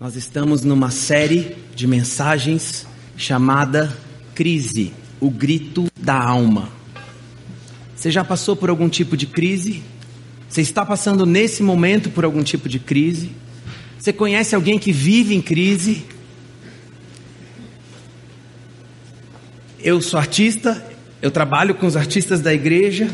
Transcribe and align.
Nós 0.00 0.14
estamos 0.14 0.62
numa 0.62 0.92
série 0.92 1.56
de 1.74 1.84
mensagens 1.84 2.86
chamada 3.16 3.98
Crise, 4.32 4.92
o 5.18 5.28
grito 5.28 5.88
da 6.00 6.14
alma. 6.14 6.68
Você 7.96 8.08
já 8.08 8.22
passou 8.22 8.54
por 8.54 8.70
algum 8.70 8.88
tipo 8.88 9.16
de 9.16 9.26
crise? 9.26 9.82
Você 10.48 10.60
está 10.60 10.86
passando 10.86 11.26
nesse 11.26 11.64
momento 11.64 12.10
por 12.10 12.24
algum 12.24 12.44
tipo 12.44 12.68
de 12.68 12.78
crise? 12.78 13.32
Você 13.98 14.12
conhece 14.12 14.54
alguém 14.54 14.78
que 14.78 14.92
vive 14.92 15.34
em 15.34 15.42
crise? 15.42 16.04
Eu 19.80 20.00
sou 20.00 20.20
artista, 20.20 20.80
eu 21.20 21.32
trabalho 21.32 21.74
com 21.74 21.88
os 21.88 21.96
artistas 21.96 22.40
da 22.40 22.54
igreja. 22.54 23.10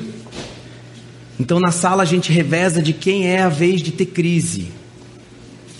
Então 1.40 1.58
na 1.58 1.72
sala 1.72 2.02
a 2.02 2.06
gente 2.06 2.30
reveza 2.30 2.82
de 2.82 2.92
quem 2.92 3.26
é 3.26 3.40
a 3.40 3.48
vez 3.48 3.80
de 3.80 3.90
ter 3.90 4.04
crise 4.04 4.83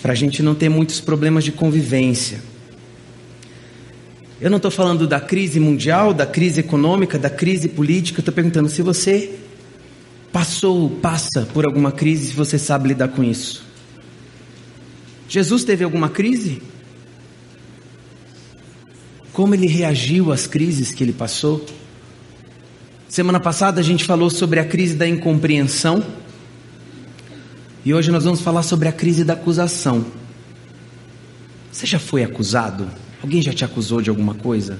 para 0.05 0.13
a 0.13 0.15
gente 0.15 0.43
não 0.43 0.53
ter 0.53 0.69
muitos 0.69 1.01
problemas 1.01 1.43
de 1.43 1.51
convivência. 1.51 2.39
Eu 4.39 4.51
não 4.51 4.57
estou 4.57 4.69
falando 4.69 5.07
da 5.07 5.19
crise 5.19 5.59
mundial, 5.59 6.13
da 6.13 6.27
crise 6.27 6.59
econômica, 6.59 7.17
da 7.17 7.27
crise 7.27 7.67
política, 7.67 8.21
estou 8.21 8.31
perguntando 8.31 8.69
se 8.69 8.83
você 8.83 9.31
passou, 10.31 10.91
passa 10.91 11.47
por 11.51 11.65
alguma 11.65 11.91
crise, 11.91 12.27
se 12.27 12.33
você 12.33 12.59
sabe 12.59 12.89
lidar 12.89 13.07
com 13.07 13.23
isso. 13.23 13.65
Jesus 15.27 15.63
teve 15.63 15.83
alguma 15.83 16.07
crise? 16.07 16.61
Como 19.33 19.55
ele 19.55 19.65
reagiu 19.65 20.31
às 20.31 20.45
crises 20.45 20.91
que 20.91 21.03
ele 21.03 21.13
passou? 21.13 21.65
Semana 23.09 23.39
passada 23.39 23.81
a 23.81 23.83
gente 23.83 24.05
falou 24.05 24.29
sobre 24.29 24.59
a 24.59 24.65
crise 24.65 24.93
da 24.93 25.07
incompreensão. 25.07 26.05
E 27.85 27.93
hoje 27.93 28.09
nós 28.09 28.23
vamos 28.23 28.41
falar 28.41 28.63
sobre 28.63 28.87
a 28.87 28.91
crise 28.91 29.23
da 29.23 29.33
acusação. 29.33 30.03
Você 31.71 31.85
já 31.85 31.99
foi 31.99 32.23
acusado? 32.23 32.89
Alguém 33.21 33.43
já 33.43 33.53
te 33.53 33.63
acusou 33.63 34.01
de 34.01 34.09
alguma 34.09 34.33
coisa? 34.33 34.79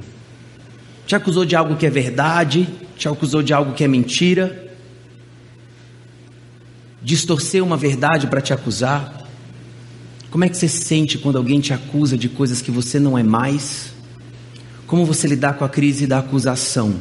Te 1.06 1.16
acusou 1.16 1.45
de 1.45 1.56
algo 1.56 1.76
que 1.76 1.86
é 1.86 1.89
verdade? 1.89 2.67
Te 2.98 3.08
acusou 3.08 3.44
de 3.44 3.53
algo 3.53 3.73
que 3.73 3.83
é 3.83 3.88
mentira? 3.88 4.73
Distorceu 7.00 7.64
uma 7.64 7.78
verdade 7.78 8.26
para 8.26 8.42
te 8.42 8.53
acusar? 8.53 9.23
Como 10.31 10.44
é 10.44 10.50
que 10.50 10.58
você 10.58 10.67
se 10.67 10.83
sente 10.83 11.20
quando 11.20 11.38
alguém 11.38 11.59
te 11.59 11.73
acusa 11.73 12.17
de 12.17 12.28
coisas 12.28 12.59
que 12.59 12.72
você 12.72 13.00
não 13.00 13.16
é 13.16 13.22
mais? 13.22 13.94
Como 14.88 15.06
você 15.06 15.28
lidar 15.28 15.53
com 15.53 15.64
a 15.64 15.70
crise 15.70 16.08
da 16.08 16.17
acusação? 16.17 16.95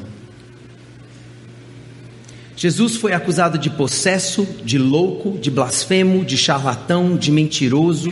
Jesus 2.64 2.96
foi 2.96 3.12
acusado 3.12 3.58
de 3.58 3.68
possesso, 3.68 4.48
de 4.64 4.78
louco, 4.78 5.36
de 5.38 5.50
blasfemo, 5.50 6.24
de 6.24 6.34
charlatão, 6.38 7.14
de 7.14 7.30
mentiroso. 7.30 8.10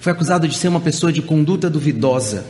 Foi 0.00 0.10
acusado 0.10 0.48
de 0.48 0.56
ser 0.56 0.68
uma 0.68 0.80
pessoa 0.80 1.12
de 1.12 1.20
conduta 1.20 1.68
duvidosa. 1.68 2.46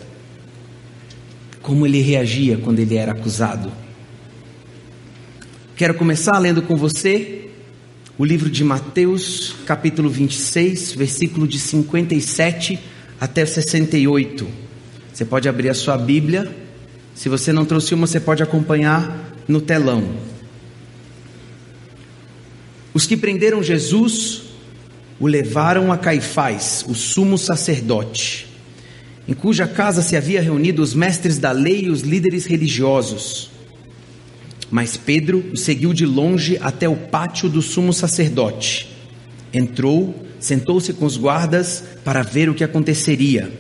Como 1.60 1.84
ele 1.84 2.00
reagia 2.00 2.56
quando 2.58 2.78
ele 2.78 2.94
era 2.94 3.10
acusado? 3.10 3.72
Quero 5.74 5.94
começar 5.94 6.38
lendo 6.38 6.62
com 6.62 6.76
você 6.76 7.50
o 8.16 8.24
livro 8.24 8.48
de 8.48 8.62
Mateus, 8.62 9.56
capítulo 9.66 10.08
26, 10.08 10.92
versículo 10.92 11.48
de 11.48 11.58
57 11.58 12.78
até 13.20 13.44
68. 13.44 14.46
Você 15.12 15.24
pode 15.24 15.48
abrir 15.48 15.68
a 15.68 15.74
sua 15.74 15.98
Bíblia. 15.98 16.48
Se 17.12 17.28
você 17.28 17.52
não 17.52 17.64
trouxe 17.64 17.92
uma, 17.92 18.06
você 18.06 18.20
pode 18.20 18.40
acompanhar 18.40 19.34
no 19.48 19.60
telão. 19.60 20.35
Os 22.96 23.04
que 23.04 23.14
prenderam 23.14 23.62
Jesus 23.62 24.44
o 25.20 25.26
levaram 25.26 25.92
a 25.92 25.98
Caifás, 25.98 26.82
o 26.88 26.94
sumo 26.94 27.36
sacerdote, 27.36 28.46
em 29.28 29.34
cuja 29.34 29.66
casa 29.66 30.00
se 30.00 30.16
havia 30.16 30.40
reunido 30.40 30.80
os 30.80 30.94
mestres 30.94 31.36
da 31.36 31.52
lei 31.52 31.82
e 31.82 31.90
os 31.90 32.00
líderes 32.00 32.46
religiosos. 32.46 33.50
Mas 34.70 34.96
Pedro 34.96 35.44
o 35.52 35.58
seguiu 35.58 35.92
de 35.92 36.06
longe 36.06 36.56
até 36.58 36.88
o 36.88 36.96
pátio 36.96 37.50
do 37.50 37.60
sumo 37.60 37.92
sacerdote. 37.92 38.88
Entrou, 39.52 40.26
sentou-se 40.40 40.94
com 40.94 41.04
os 41.04 41.18
guardas 41.18 41.84
para 42.02 42.22
ver 42.22 42.48
o 42.48 42.54
que 42.54 42.64
aconteceria. 42.64 43.52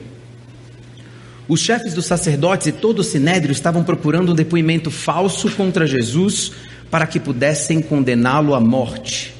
Os 1.46 1.60
chefes 1.60 1.92
dos 1.92 2.06
sacerdotes 2.06 2.68
e 2.68 2.72
todo 2.72 3.00
o 3.00 3.04
sinédrio 3.04 3.52
estavam 3.52 3.84
procurando 3.84 4.32
um 4.32 4.34
depoimento 4.34 4.90
falso 4.90 5.50
contra 5.50 5.86
Jesus 5.86 6.52
para 6.90 7.06
que 7.06 7.20
pudessem 7.20 7.82
condená-lo 7.82 8.54
à 8.54 8.60
morte. 8.60 9.35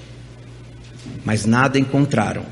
Mas 1.26 1.44
nada 1.44 1.76
encontraram, 1.76 2.46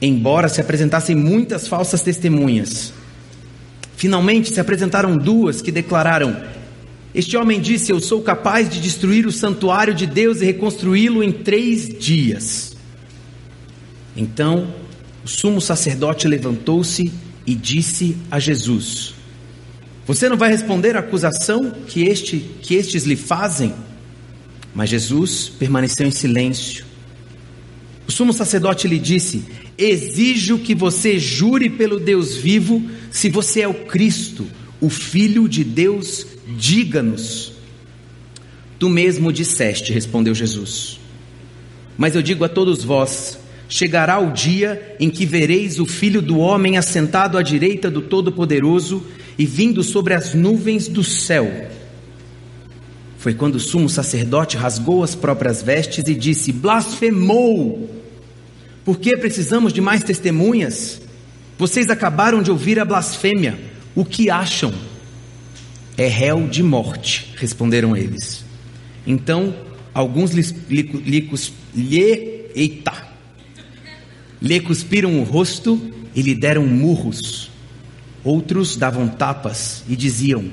embora 0.00 0.48
se 0.48 0.60
apresentassem 0.60 1.16
muitas 1.16 1.66
falsas 1.66 2.02
testemunhas. 2.02 2.92
Finalmente 3.96 4.54
se 4.54 4.60
apresentaram 4.60 5.18
duas 5.18 5.60
que 5.60 5.72
declararam: 5.72 6.40
Este 7.12 7.36
homem 7.36 7.60
disse: 7.60 7.90
Eu 7.90 8.00
sou 8.00 8.22
capaz 8.22 8.70
de 8.70 8.80
destruir 8.80 9.26
o 9.26 9.32
santuário 9.32 9.92
de 9.92 10.06
Deus 10.06 10.40
e 10.40 10.44
reconstruí-lo 10.44 11.20
em 11.20 11.32
três 11.32 11.88
dias. 11.88 12.76
Então 14.16 14.72
o 15.24 15.28
sumo 15.28 15.60
sacerdote 15.60 16.28
levantou-se 16.28 17.12
e 17.44 17.56
disse 17.56 18.16
a 18.30 18.38
Jesus: 18.38 19.14
Você 20.06 20.28
não 20.28 20.36
vai 20.36 20.48
responder 20.48 20.96
à 20.96 21.00
acusação 21.00 21.72
que, 21.88 22.04
este, 22.04 22.38
que 22.62 22.76
estes 22.76 23.02
lhe 23.02 23.16
fazem? 23.16 23.74
Mas 24.72 24.90
Jesus 24.90 25.48
permaneceu 25.48 26.06
em 26.06 26.12
silêncio. 26.12 26.85
O 28.08 28.12
sumo 28.12 28.32
sacerdote 28.32 28.86
lhe 28.86 28.98
disse: 28.98 29.44
Exijo 29.76 30.58
que 30.58 30.74
você 30.74 31.18
jure 31.18 31.68
pelo 31.68 31.98
Deus 31.98 32.36
vivo, 32.36 32.82
se 33.10 33.28
você 33.28 33.62
é 33.62 33.68
o 33.68 33.74
Cristo, 33.74 34.46
o 34.80 34.88
Filho 34.88 35.48
de 35.48 35.64
Deus, 35.64 36.26
diga-nos. 36.56 37.52
Tu 38.78 38.88
mesmo 38.88 39.32
disseste, 39.32 39.92
respondeu 39.92 40.34
Jesus. 40.34 41.00
Mas 41.96 42.14
eu 42.14 42.22
digo 42.22 42.44
a 42.44 42.48
todos 42.48 42.84
vós: 42.84 43.38
chegará 43.68 44.18
o 44.18 44.32
dia 44.32 44.96
em 45.00 45.10
que 45.10 45.26
vereis 45.26 45.80
o 45.80 45.86
Filho 45.86 46.22
do 46.22 46.38
Homem 46.38 46.76
assentado 46.76 47.36
à 47.36 47.42
direita 47.42 47.90
do 47.90 48.02
Todo-Poderoso 48.02 49.02
e 49.38 49.44
vindo 49.44 49.82
sobre 49.82 50.14
as 50.14 50.34
nuvens 50.34 50.88
do 50.88 51.02
céu. 51.02 51.68
Foi 53.26 53.34
quando 53.34 53.56
o 53.56 53.60
sumo 53.60 53.88
sacerdote 53.88 54.56
rasgou 54.56 55.02
as 55.02 55.16
próprias 55.16 55.60
vestes 55.60 56.04
e 56.06 56.14
disse: 56.14 56.52
Blasfemou! 56.52 57.90
Por 58.84 59.00
que 59.00 59.16
precisamos 59.16 59.72
de 59.72 59.80
mais 59.80 60.04
testemunhas? 60.04 61.00
Vocês 61.58 61.90
acabaram 61.90 62.40
de 62.40 62.52
ouvir 62.52 62.78
a 62.78 62.84
blasfêmia. 62.84 63.58
O 63.96 64.04
que 64.04 64.30
acham? 64.30 64.72
É 65.96 66.06
réu 66.06 66.46
de 66.46 66.62
morte, 66.62 67.34
responderam 67.36 67.96
eles. 67.96 68.44
Então, 69.04 69.56
alguns 69.92 70.30
lhe, 70.30 70.42
lhe, 70.70 71.28
lhe, 71.74 72.44
eita, 72.54 73.08
lhe 74.40 74.60
cuspiram 74.60 75.18
o 75.18 75.24
rosto 75.24 75.82
e 76.14 76.22
lhe 76.22 76.32
deram 76.32 76.64
murros. 76.64 77.50
Outros 78.22 78.76
davam 78.76 79.08
tapas 79.08 79.82
e 79.88 79.96
diziam: 79.96 80.44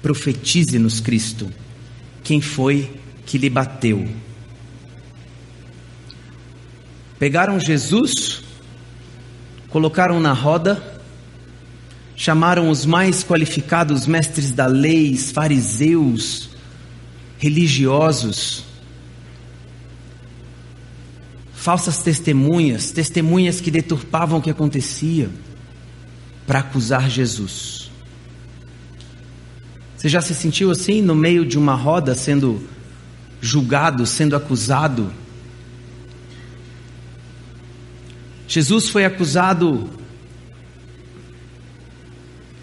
Profetize-nos, 0.00 1.00
Cristo. 1.00 1.50
Quem 2.22 2.40
foi 2.40 2.90
que 3.26 3.38
lhe 3.38 3.50
bateu? 3.50 4.08
Pegaram 7.18 7.58
Jesus, 7.58 8.42
colocaram 9.68 10.20
na 10.20 10.32
roda, 10.32 11.00
chamaram 12.16 12.68
os 12.68 12.84
mais 12.84 13.24
qualificados 13.24 14.06
mestres 14.06 14.52
da 14.52 14.66
lei, 14.66 15.16
fariseus, 15.16 16.50
religiosos, 17.38 18.64
falsas 21.52 22.02
testemunhas, 22.02 22.90
testemunhas 22.90 23.60
que 23.60 23.70
deturpavam 23.70 24.38
o 24.38 24.42
que 24.42 24.50
acontecia, 24.50 25.30
para 26.46 26.58
acusar 26.58 27.08
Jesus. 27.08 27.81
Você 30.02 30.08
já 30.08 30.20
se 30.20 30.34
sentiu 30.34 30.68
assim 30.68 31.00
no 31.00 31.14
meio 31.14 31.46
de 31.46 31.56
uma 31.56 31.76
roda 31.76 32.12
sendo 32.12 32.60
julgado, 33.40 34.04
sendo 34.04 34.34
acusado? 34.34 35.12
Jesus 38.48 38.88
foi 38.88 39.04
acusado 39.04 39.88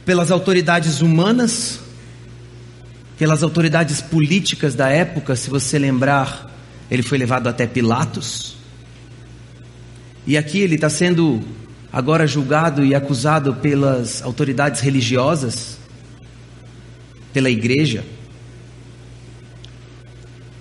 pelas 0.03 0.31
autoridades 0.31 0.99
humanas, 0.99 1.79
pelas 3.17 3.41
autoridades 3.41 4.01
políticas 4.01 4.75
da 4.75 4.89
época, 4.89 5.33
se 5.37 5.49
você 5.49 5.79
lembrar, 5.79 6.53
ele 6.91 7.03
foi 7.03 7.17
levado 7.17 7.47
até 7.47 7.65
Pilatos. 7.65 8.57
E 10.27 10.37
aqui 10.37 10.59
ele 10.59 10.75
está 10.75 10.89
sendo 10.89 11.41
agora 11.89 12.27
julgado 12.27 12.83
e 12.83 12.93
acusado 12.93 13.53
pelas 13.53 14.21
autoridades 14.21 14.81
religiosas 14.81 15.78
pela 17.33 17.49
igreja. 17.49 18.03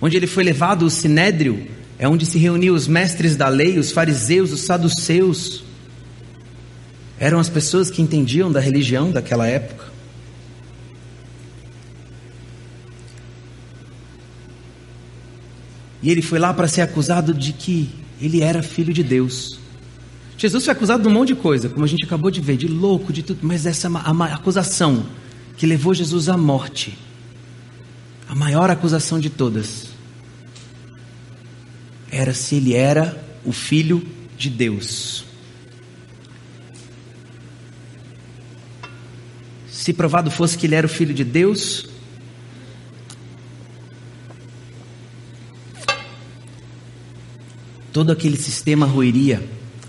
Onde 0.01 0.15
ele 0.15 0.27
foi 0.27 0.43
levado, 0.43 0.85
o 0.85 0.89
sinédrio, 0.89 1.67
é 1.97 2.07
onde 2.07 2.25
se 2.25 2.37
reuniam 2.37 2.73
os 2.73 2.87
mestres 2.87 3.35
da 3.35 3.49
lei, 3.49 3.77
os 3.77 3.91
fariseus, 3.91 4.51
os 4.51 4.61
saduceus. 4.61 5.63
eram 7.19 7.37
as 7.37 7.49
pessoas 7.49 7.91
que 7.91 8.01
entendiam 8.01 8.49
da 8.49 8.61
religião 8.61 9.11
daquela 9.11 9.45
época. 9.45 9.89
E 16.01 16.09
ele 16.09 16.21
foi 16.21 16.39
lá 16.39 16.53
para 16.53 16.65
ser 16.65 16.79
acusado 16.79 17.33
de 17.33 17.51
que 17.51 17.89
ele 18.21 18.41
era 18.41 18.63
filho 18.63 18.93
de 18.93 19.03
Deus. 19.03 19.59
Jesus 20.37 20.63
foi 20.63 20.71
acusado 20.71 21.03
de 21.03 21.09
um 21.09 21.11
monte 21.11 21.29
de 21.29 21.35
coisa, 21.35 21.67
como 21.67 21.83
a 21.83 21.87
gente 21.87 22.05
acabou 22.05 22.31
de 22.31 22.39
ver, 22.39 22.55
de 22.55 22.69
louco, 22.69 23.11
de 23.11 23.21
tudo, 23.21 23.39
mas 23.41 23.65
essa 23.65 23.89
é 23.89 24.33
acusação 24.33 25.05
que 25.59 25.67
levou 25.67 25.93
Jesus 25.93 26.29
à 26.29 26.37
morte, 26.37 26.97
a 28.29 28.33
maior 28.33 28.69
acusação 28.69 29.19
de 29.19 29.29
todas, 29.29 29.89
era 32.09 32.33
se 32.33 32.55
ele 32.55 32.73
era 32.73 33.21
o 33.43 33.51
filho 33.51 34.01
de 34.37 34.49
Deus. 34.49 35.25
Se 39.69 39.91
provado 39.91 40.31
fosse 40.31 40.57
que 40.57 40.65
ele 40.65 40.75
era 40.75 40.87
o 40.87 40.89
filho 40.89 41.13
de 41.13 41.25
Deus, 41.25 41.87
todo 47.91 48.13
aquele 48.13 48.37
sistema 48.37 48.85
ruiria, 48.85 49.45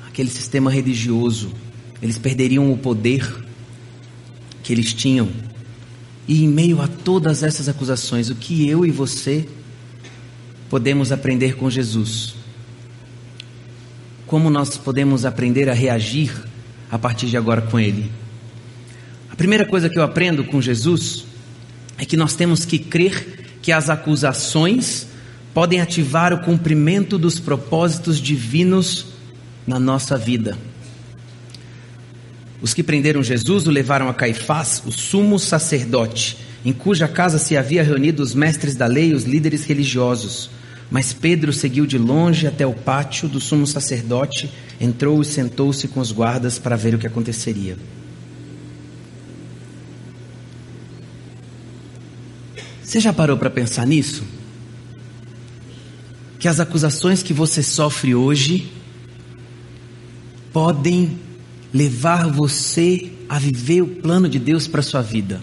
aquele 0.08 0.30
sistema 0.30 0.68
religioso, 0.68 1.52
eles 2.02 2.18
perderiam 2.18 2.72
o 2.72 2.76
poder 2.76 3.44
que 4.64 4.72
eles 4.72 4.92
tinham. 4.92 5.48
E 6.30 6.44
em 6.44 6.48
meio 6.48 6.80
a 6.80 6.86
todas 6.86 7.42
essas 7.42 7.68
acusações, 7.68 8.30
o 8.30 8.36
que 8.36 8.68
eu 8.68 8.86
e 8.86 8.90
você 8.92 9.48
podemos 10.68 11.10
aprender 11.10 11.56
com 11.56 11.68
Jesus? 11.68 12.36
Como 14.28 14.48
nós 14.48 14.76
podemos 14.76 15.24
aprender 15.24 15.68
a 15.68 15.74
reagir 15.74 16.32
a 16.88 16.96
partir 16.96 17.26
de 17.26 17.36
agora 17.36 17.62
com 17.62 17.80
Ele? 17.80 18.08
A 19.28 19.34
primeira 19.34 19.66
coisa 19.66 19.88
que 19.88 19.98
eu 19.98 20.04
aprendo 20.04 20.44
com 20.44 20.62
Jesus 20.62 21.24
é 21.98 22.04
que 22.04 22.16
nós 22.16 22.34
temos 22.34 22.64
que 22.64 22.78
crer 22.78 23.58
que 23.60 23.72
as 23.72 23.90
acusações 23.90 25.08
podem 25.52 25.80
ativar 25.80 26.32
o 26.32 26.42
cumprimento 26.42 27.18
dos 27.18 27.40
propósitos 27.40 28.20
divinos 28.20 29.06
na 29.66 29.80
nossa 29.80 30.16
vida. 30.16 30.56
Os 32.62 32.74
que 32.74 32.82
prenderam 32.82 33.22
Jesus 33.22 33.66
o 33.66 33.70
levaram 33.70 34.08
a 34.08 34.14
Caifás, 34.14 34.82
o 34.84 34.92
sumo 34.92 35.38
sacerdote, 35.38 36.36
em 36.64 36.72
cuja 36.72 37.08
casa 37.08 37.38
se 37.38 37.56
havia 37.56 37.82
reunido 37.82 38.22
os 38.22 38.34
mestres 38.34 38.74
da 38.74 38.86
lei 38.86 39.10
e 39.10 39.14
os 39.14 39.24
líderes 39.24 39.64
religiosos. 39.64 40.50
Mas 40.90 41.12
Pedro 41.12 41.52
seguiu 41.52 41.86
de 41.86 41.96
longe 41.96 42.46
até 42.46 42.66
o 42.66 42.72
pátio 42.72 43.28
do 43.28 43.40
sumo 43.40 43.66
sacerdote, 43.66 44.50
entrou 44.80 45.22
e 45.22 45.24
sentou-se 45.24 45.88
com 45.88 46.00
os 46.00 46.12
guardas 46.12 46.58
para 46.58 46.76
ver 46.76 46.94
o 46.94 46.98
que 46.98 47.06
aconteceria. 47.06 47.76
Você 52.82 52.98
já 52.98 53.12
parou 53.12 53.38
para 53.38 53.48
pensar 53.48 53.86
nisso? 53.86 54.24
que 56.40 56.48
as 56.48 56.58
acusações 56.58 57.22
que 57.22 57.34
você 57.34 57.62
sofre 57.62 58.14
hoje 58.14 58.72
podem 60.54 61.18
levar 61.72 62.28
você 62.28 63.12
a 63.28 63.38
viver 63.38 63.82
o 63.82 63.86
plano 63.86 64.28
de 64.28 64.38
Deus 64.38 64.66
para 64.66 64.82
sua 64.82 65.02
vida. 65.02 65.40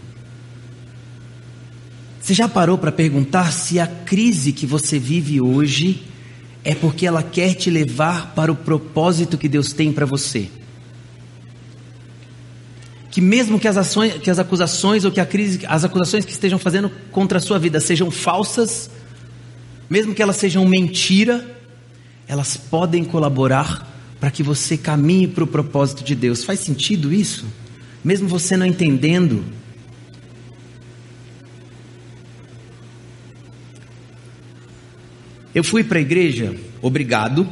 Você 2.21 2.33
já 2.33 2.49
parou 2.49 2.77
para 2.77 2.91
perguntar 2.91 3.53
se 3.53 3.79
a 3.79 3.87
crise 3.87 4.51
que 4.51 4.65
você 4.65 4.99
vive 4.99 5.39
hoje 5.39 6.03
é 6.63 6.75
porque 6.75 7.07
ela 7.07 7.23
quer 7.23 7.53
te 7.53 7.69
levar 7.69 8.33
para 8.35 8.51
o 8.51 8.55
propósito 8.55 9.37
que 9.37 9.47
Deus 9.47 9.71
tem 9.71 9.93
para 9.93 10.05
você? 10.05 10.49
Que 13.09 13.21
mesmo 13.21 13.57
que 13.57 13.69
as 13.69 13.77
ações, 13.77 14.15
que 14.15 14.29
as 14.29 14.37
acusações 14.37 15.05
ou 15.05 15.11
que 15.11 15.21
a 15.21 15.25
crise, 15.25 15.61
as 15.65 15.85
acusações 15.85 16.25
que 16.25 16.33
estejam 16.33 16.59
fazendo 16.59 16.91
contra 17.11 17.37
a 17.37 17.41
sua 17.41 17.57
vida 17.57 17.79
sejam 17.79 18.11
falsas, 18.11 18.89
mesmo 19.89 20.13
que 20.13 20.21
elas 20.21 20.35
sejam 20.35 20.65
mentira, 20.65 21.47
elas 22.27 22.57
podem 22.57 23.05
colaborar 23.05 23.96
para 24.19 24.31
que 24.31 24.41
você 24.41 24.77
caminhe 24.77 25.27
para 25.27 25.43
o 25.43 25.47
propósito 25.47 26.03
de 26.03 26.15
Deus. 26.15 26.43
Faz 26.43 26.59
sentido 26.59 27.13
isso? 27.13 27.45
Mesmo 28.03 28.27
você 28.27 28.57
não 28.57 28.65
entendendo. 28.65 29.43
Eu 35.53 35.63
fui 35.63 35.83
para 35.83 35.97
a 35.97 36.01
igreja, 36.01 36.55
obrigado, 36.81 37.47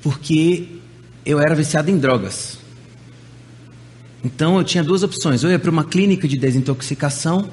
porque 0.00 0.68
eu 1.26 1.40
era 1.40 1.54
viciado 1.54 1.90
em 1.90 1.98
drogas. 1.98 2.58
Então 4.24 4.58
eu 4.58 4.64
tinha 4.64 4.84
duas 4.84 5.02
opções: 5.02 5.42
ou 5.42 5.50
eu 5.50 5.54
ia 5.54 5.58
para 5.58 5.70
uma 5.70 5.84
clínica 5.84 6.28
de 6.28 6.36
desintoxicação, 6.36 7.50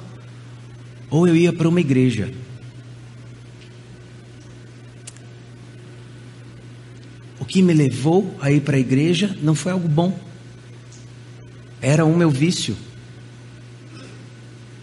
ou 1.10 1.26
eu 1.26 1.34
ia 1.34 1.52
para 1.52 1.68
uma 1.68 1.80
igreja. 1.80 2.32
Que 7.48 7.62
me 7.62 7.72
levou 7.72 8.36
a 8.40 8.52
ir 8.52 8.60
para 8.60 8.76
a 8.76 8.80
igreja 8.80 9.36
não 9.42 9.54
foi 9.54 9.72
algo 9.72 9.88
bom. 9.88 10.16
Era 11.80 12.04
o 12.04 12.14
meu 12.14 12.30
vício. 12.30 12.76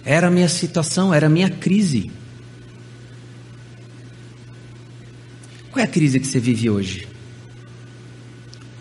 Era 0.03 0.27
a 0.27 0.31
minha 0.31 0.50
situação, 0.50 1.13
era 1.13 1.27
a 1.27 1.29
minha 1.29 1.50
crise. 1.50 2.12
Qual 5.71 5.81
é 5.81 5.83
a 5.83 5.91
crise 5.91 6.19
que 6.19 6.27
você 6.27 6.39
vive 6.39 6.69
hoje? 6.69 7.07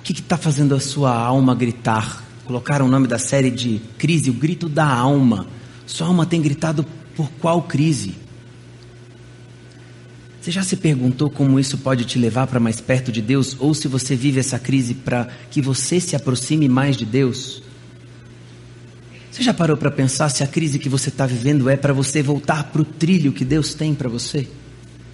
O 0.01 0.03
que 0.03 0.13
está 0.13 0.37
fazendo 0.37 0.75
a 0.75 0.81
sua 0.81 1.15
alma 1.15 1.55
gritar? 1.55 2.25
Colocaram 2.45 2.87
o 2.87 2.91
nome 2.91 3.07
da 3.07 3.19
série 3.19 3.51
de 3.51 3.81
crise, 3.99 4.31
o 4.31 4.35
grito 4.35 4.69
da 4.69 4.87
alma. 4.87 5.47
Sua 5.87 6.07
alma 6.07 6.25
tem 6.25 6.41
gritado 6.41 6.85
por 7.17 7.31
qual 7.33 7.63
crise? 7.63 8.15
Você 10.45 10.51
já 10.51 10.63
se 10.63 10.77
perguntou 10.77 11.31
como 11.31 11.59
isso 11.59 11.79
pode 11.79 12.05
te 12.05 12.19
levar 12.19 12.47
para 12.47 12.61
mais 12.61 12.79
perto 12.79 13.11
de 13.11 13.23
Deus? 13.23 13.57
Ou 13.59 13.73
se 13.73 13.89
você 13.89 14.15
vive 14.15 14.41
essa 14.41 14.59
crise 14.59 14.93
para 14.93 15.27
que 15.51 15.63
você 15.63 15.99
se 15.99 16.15
aproxime 16.15 16.69
mais 16.69 16.99
de 16.99 17.07
Deus? 17.07 17.63
Você 19.33 19.43
já 19.43 19.55
parou 19.55 19.75
para 19.75 19.91
pensar 19.91 20.29
se 20.29 20.45
a 20.45 20.47
crise 20.47 20.79
que 20.79 20.87
você 20.87 21.09
está 21.09 21.25
vivendo 21.25 21.67
é 21.71 21.79
para 21.79 21.95
você 21.95 22.23
voltar 22.23 22.65
para 22.65 22.83
o 22.83 22.85
trilho 22.85 23.33
que 23.33 23.43
Deus 23.43 23.73
tem 23.73 23.95
para 23.95 24.07
você? 24.07 24.47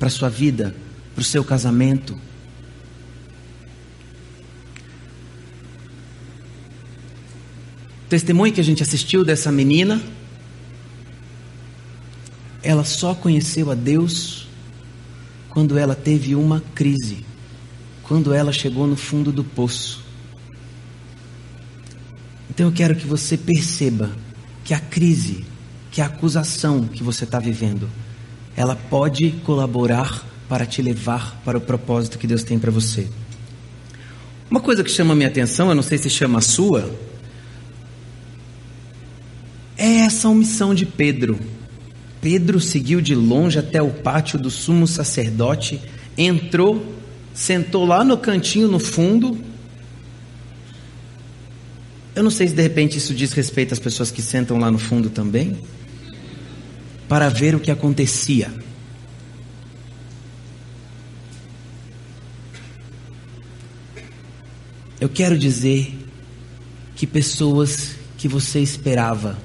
Para 0.01 0.11
sua 0.11 0.29
vida? 0.29 0.75
Para 1.15 1.23
o 1.23 1.25
seu 1.25 1.45
casamento? 1.45 2.15
O 8.05 8.09
testemunho 8.09 8.53
que 8.53 8.61
a 8.61 8.65
gente 8.65 8.83
assistiu 8.83 9.25
dessa 9.25 9.53
menina 9.53 10.03
ela 12.65 12.83
só 12.83 13.15
conheceu 13.15 13.71
a 13.71 13.77
Deus 13.77 14.50
quando 15.51 15.77
ela 15.77 15.95
teve 15.95 16.35
uma 16.35 16.63
crise, 16.75 17.25
quando 18.03 18.33
ela 18.33 18.53
chegou 18.53 18.87
no 18.87 18.97
fundo 18.97 19.31
do 19.31 19.45
poço. 19.45 20.05
Então 22.49 22.67
eu 22.67 22.73
quero 22.73 22.95
que 22.95 23.07
você 23.07 23.37
perceba 23.37 24.11
que 24.65 24.75
a 24.75 24.81
crise, 24.81 25.45
que 25.91 26.01
a 26.01 26.07
acusação 26.07 26.87
que 26.87 27.03
você 27.03 27.25
está 27.25 27.39
vivendo, 27.39 27.89
ela 28.57 28.77
pode 28.77 29.31
colaborar 29.45 30.25
para 30.49 30.67
te 30.67 30.83
levar 30.83 31.41
para 31.45 31.59
o 31.59 31.61
propósito 31.61 32.19
que 32.19 32.27
Deus 32.27 32.43
tem 32.43 32.59
para 32.59 32.71
você. 32.71 33.09
Uma 34.51 34.61
coisa 34.61 34.83
que 34.83 34.91
chama 34.91 35.13
a 35.13 35.17
minha 35.17 35.29
atenção, 35.29 35.69
eu 35.69 35.75
não 35.75 35.83
sei 35.83 35.97
se 35.97 36.11
chama 36.11 36.39
a 36.41 36.43
sua, 36.43 36.93
é 39.77 40.01
essa 40.01 40.29
omissão 40.29 40.75
de 40.75 40.85
Pedro. 40.85 41.39
Pedro 42.21 42.61
seguiu 42.61 43.01
de 43.01 43.15
longe 43.15 43.59
até 43.59 43.81
o 43.81 43.91
pátio 43.91 44.39
do 44.39 44.51
sumo 44.51 44.87
sacerdote, 44.87 45.81
entrou, 46.19 46.95
sentou 47.33 47.87
lá 47.87 48.05
no 48.05 48.19
cantinho 48.19 48.69
no 48.69 48.79
fundo. 48.79 49.39
Eu 52.15 52.23
não 52.23 52.31
sei 52.31 52.49
se 52.49 52.55
de 52.55 52.61
repente 52.61 52.99
isso 52.99 53.15
diz 53.15 53.33
respeito 53.33 53.73
às 53.73 53.79
pessoas 53.79 54.11
que 54.11 54.21
sentam 54.21 54.59
lá 54.59 54.71
no 54.71 54.79
fundo 54.79 55.09
também, 55.09 55.59
para 57.09 57.31
ver 57.31 57.55
o 57.55 57.61
que 57.61 57.71
acontecia. 57.71 58.53
Eu 65.01 65.09
quero 65.09 65.39
dizer 65.39 65.97
que 66.95 67.07
pessoas 67.07 67.93
que 68.19 68.29
você 68.29 68.61
esperava 68.61 69.39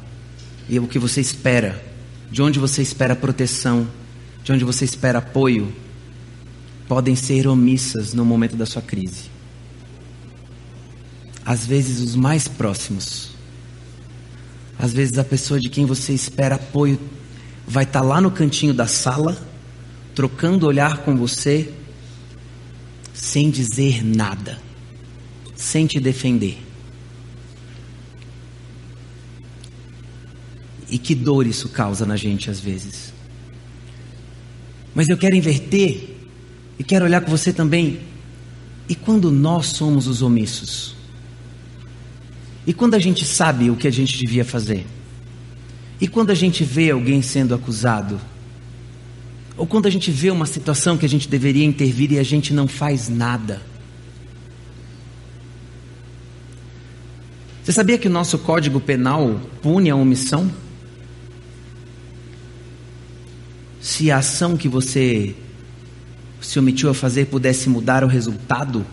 e 0.68 0.78
o 0.78 0.88
que 0.88 1.00
você 1.00 1.22
espera 1.22 1.95
de 2.36 2.42
onde 2.42 2.60
você 2.60 2.82
espera 2.82 3.16
proteção, 3.16 3.88
de 4.44 4.52
onde 4.52 4.66
você 4.66 4.84
espera 4.84 5.20
apoio, 5.20 5.74
podem 6.86 7.16
ser 7.16 7.48
omissas 7.48 8.14
no 8.14 8.26
momento 8.26 8.58
da 8.58 8.66
sua 8.66 8.82
crise. 8.82 9.30
Às 11.46 11.66
vezes, 11.66 12.02
os 12.02 12.14
mais 12.14 12.46
próximos. 12.46 13.30
Às 14.78 14.92
vezes, 14.92 15.18
a 15.18 15.24
pessoa 15.24 15.62
de 15.62 15.70
quem 15.70 15.86
você 15.86 16.12
espera 16.12 16.56
apoio 16.56 17.00
vai 17.66 17.86
estar 17.86 18.02
tá 18.02 18.06
lá 18.06 18.20
no 18.20 18.30
cantinho 18.30 18.74
da 18.74 18.86
sala, 18.86 19.38
trocando 20.14 20.68
olhar 20.68 21.06
com 21.06 21.16
você, 21.16 21.74
sem 23.14 23.50
dizer 23.50 24.04
nada, 24.04 24.60
sem 25.56 25.88
te 25.88 26.02
defender. 26.02 26.65
E 30.96 30.98
que 30.98 31.14
dor 31.14 31.46
isso 31.46 31.68
causa 31.68 32.06
na 32.06 32.16
gente 32.16 32.50
às 32.50 32.58
vezes. 32.58 33.14
Mas 34.94 35.10
eu 35.10 35.18
quero 35.18 35.36
inverter 35.36 36.16
e 36.80 36.86
quero 36.86 37.04
olhar 37.04 37.20
com 37.20 37.30
você 37.30 37.52
também. 37.52 38.00
E 38.88 38.96
quando 38.96 39.30
nós 39.30 39.66
somos 39.66 40.08
os 40.08 40.22
omissos? 40.22 40.96
E 42.66 42.72
quando 42.74 42.94
a 42.94 43.00
gente 43.00 43.26
sabe 43.26 43.70
o 43.70 43.76
que 43.76 43.90
a 43.90 43.92
gente 43.92 44.18
devia 44.18 44.46
fazer? 44.46 44.88
E 46.00 46.08
quando 46.08 46.30
a 46.30 46.34
gente 46.34 46.64
vê 46.64 46.92
alguém 46.92 47.22
sendo 47.22 47.54
acusado? 47.54 48.18
Ou 49.58 49.68
quando 49.68 49.88
a 49.88 49.90
gente 49.90 50.10
vê 50.12 50.32
uma 50.32 50.46
situação 50.46 50.98
que 50.98 51.06
a 51.06 51.10
gente 51.10 51.28
deveria 51.28 51.66
intervir 51.66 52.14
e 52.14 52.20
a 52.20 52.24
gente 52.24 52.54
não 52.54 52.70
faz 52.70 53.10
nada? 53.10 53.62
Você 57.62 57.74
sabia 57.74 57.98
que 57.98 58.08
o 58.08 58.12
nosso 58.12 58.38
Código 58.38 58.80
Penal 58.80 59.42
pune 59.62 59.90
a 59.90 59.96
omissão? 59.98 60.50
Se 63.86 64.10
a 64.10 64.18
ação 64.18 64.58
que 64.58 64.68
você 64.68 65.36
se 66.42 66.58
omitiu 66.58 66.90
a 66.90 66.94
fazer 66.96 67.28
pudesse 67.28 67.70
mudar 67.70 68.04
o 68.04 68.08
resultado? 68.08 68.84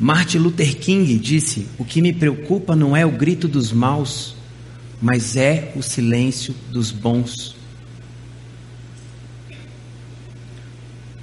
Martin 0.00 0.38
Luther 0.38 0.78
King 0.78 1.18
disse: 1.18 1.66
O 1.76 1.84
que 1.84 2.00
me 2.00 2.14
preocupa 2.14 2.74
não 2.74 2.96
é 2.96 3.04
o 3.04 3.10
grito 3.10 3.46
dos 3.46 3.72
maus, 3.72 4.36
mas 5.02 5.36
é 5.36 5.70
o 5.76 5.82
silêncio 5.82 6.54
dos 6.70 6.90
bons. 6.90 7.54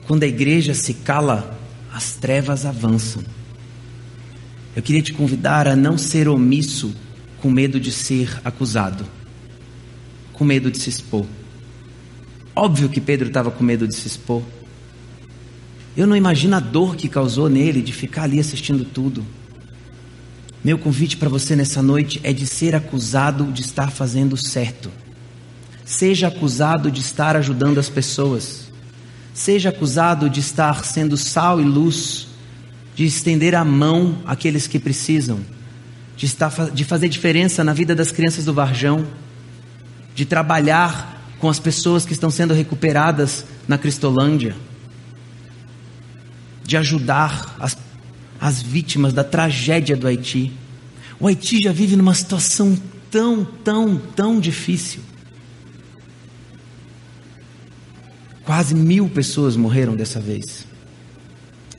Quando 0.06 0.22
a 0.22 0.28
igreja 0.28 0.76
se 0.76 0.94
cala, 0.94 1.60
as 1.92 2.14
trevas 2.14 2.64
avançam. 2.64 3.24
Eu 4.76 4.84
queria 4.84 5.02
te 5.02 5.14
convidar 5.14 5.68
a 5.68 5.76
não 5.76 5.98
ser 5.98 6.28
omisso 6.28 6.94
com 7.46 7.52
medo 7.52 7.80
de 7.80 7.92
ser 7.92 8.42
acusado, 8.44 9.06
com 10.34 10.44
medo 10.44 10.72
de 10.72 10.80
se 10.80 10.90
expor. 10.90 11.28
Óbvio 12.56 12.90
que 12.90 13.00
Pedro 13.00 13.28
estava 13.28 13.52
com 13.52 13.64
medo 13.64 13.88
de 13.88 13.94
se 13.94 14.08
expor. 14.08 14.42
Eu 15.96 16.08
não 16.08 16.16
imagino 16.16 16.56
a 16.56 16.60
dor 16.60 16.96
que 16.96 17.08
causou 17.08 17.48
nele 17.48 17.84
de 17.84 17.94
ficar 17.94 18.24
ali 18.24 18.40
assistindo 18.40 18.84
tudo. 18.84 19.24
Meu 20.64 20.80
convite 20.80 21.18
para 21.18 21.30
você 21.30 21.56
nessa 21.56 21.84
noite 21.84 22.20
é 22.24 22.34
de 22.34 22.48
ser 22.48 22.74
acusado 22.74 23.52
de 23.52 23.62
estar 23.62 23.92
fazendo 23.92 24.36
certo. 24.36 24.90
Seja 25.86 26.30
acusado 26.30 26.90
de 26.90 27.02
estar 27.02 27.36
ajudando 27.36 27.78
as 27.78 27.90
pessoas. 27.90 28.72
Seja 29.36 29.70
acusado 29.70 30.32
de 30.32 30.40
estar 30.40 30.84
sendo 30.84 31.16
sal 31.16 31.62
e 31.62 31.64
luz, 31.64 32.26
de 32.96 33.06
estender 33.06 33.54
a 33.54 33.64
mão 33.64 34.18
àqueles 34.26 34.66
que 34.66 34.80
precisam, 34.80 35.42
de, 36.16 36.26
estar, 36.26 36.72
de 36.72 36.84
fazer 36.84 37.10
diferença 37.10 37.64
na 37.64 37.74
vida 37.74 37.94
das 37.94 38.12
crianças 38.12 38.46
do 38.46 38.54
Varjão, 38.54 39.06
de 40.14 40.26
trabalhar 40.26 41.36
com 41.40 41.50
as 41.50 41.60
pessoas 41.60 42.06
que 42.06 42.14
estão 42.14 42.32
sendo 42.32 42.54
recuperadas 42.54 43.46
na 43.68 43.78
Cristolândia, 43.78 44.56
de 46.64 46.78
ajudar 46.78 47.56
as, 47.60 47.78
as 48.40 48.62
vítimas 48.62 49.14
da 49.14 49.24
tragédia 49.24 49.96
do 49.96 50.08
Haiti. 50.08 50.52
O 51.20 51.28
Haiti 51.28 51.62
já 51.62 51.72
vive 51.72 51.96
numa 51.96 52.14
situação 52.14 52.78
tão, 53.12 53.46
tão, 53.46 53.98
tão 53.98 54.40
difícil. 54.40 55.02
Quase 58.44 58.76
mil 58.76 59.10
pessoas 59.10 59.56
morreram 59.56 59.96
dessa 59.96 60.20
vez. 60.20 60.66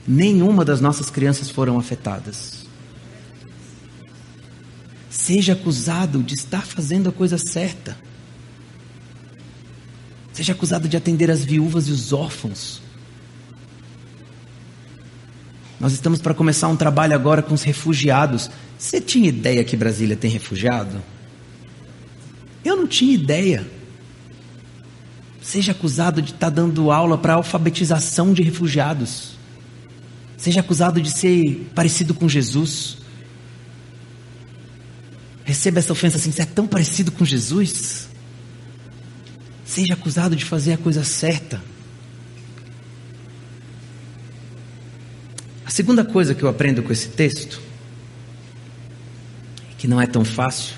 Nenhuma 0.07 0.63
das 0.63 0.79
nossas 0.79 1.09
crianças 1.09 1.49
foram 1.49 1.77
afetadas. 1.77 2.56
Seja 5.27 5.51
acusado 5.51 6.23
de 6.23 6.35
estar 6.35 6.65
fazendo 6.65 7.09
a 7.09 7.11
coisa 7.11 7.37
certa. 7.37 7.97
Seja 10.31 10.53
acusado 10.53 10.87
de 10.87 10.95
atender 10.95 11.29
as 11.29 11.43
viúvas 11.43 11.89
e 11.89 11.91
os 11.91 12.13
órfãos. 12.13 12.81
Nós 15.81 15.91
estamos 15.91 16.21
para 16.21 16.33
começar 16.33 16.69
um 16.69 16.77
trabalho 16.77 17.13
agora 17.13 17.41
com 17.41 17.53
os 17.53 17.61
refugiados. 17.63 18.49
Você 18.79 19.01
tinha 19.01 19.27
ideia 19.27 19.65
que 19.65 19.75
Brasília 19.75 20.15
tem 20.15 20.31
refugiado? 20.31 21.03
Eu 22.63 22.77
não 22.77 22.87
tinha 22.87 23.13
ideia. 23.13 23.67
Seja 25.41 25.73
acusado 25.73 26.21
de 26.21 26.31
estar 26.31 26.49
dando 26.49 26.89
aula 26.89 27.17
para 27.17 27.33
alfabetização 27.33 28.31
de 28.31 28.43
refugiados. 28.43 29.31
Seja 30.37 30.61
acusado 30.61 31.01
de 31.01 31.11
ser 31.11 31.69
parecido 31.75 32.13
com 32.13 32.29
Jesus. 32.29 33.05
Receba 35.47 35.79
essa 35.79 35.93
ofensa 35.93 36.17
assim: 36.17 36.29
você 36.29 36.41
é 36.41 36.45
tão 36.45 36.67
parecido 36.67 37.09
com 37.09 37.23
Jesus? 37.23 38.09
Seja 39.65 39.93
acusado 39.93 40.35
de 40.35 40.43
fazer 40.43 40.73
a 40.73 40.77
coisa 40.77 41.05
certa. 41.05 41.63
A 45.65 45.69
segunda 45.69 46.03
coisa 46.03 46.35
que 46.35 46.43
eu 46.43 46.49
aprendo 46.49 46.83
com 46.83 46.91
esse 46.91 47.07
texto, 47.07 47.61
que 49.77 49.87
não 49.87 50.01
é 50.01 50.05
tão 50.05 50.25
fácil, 50.25 50.75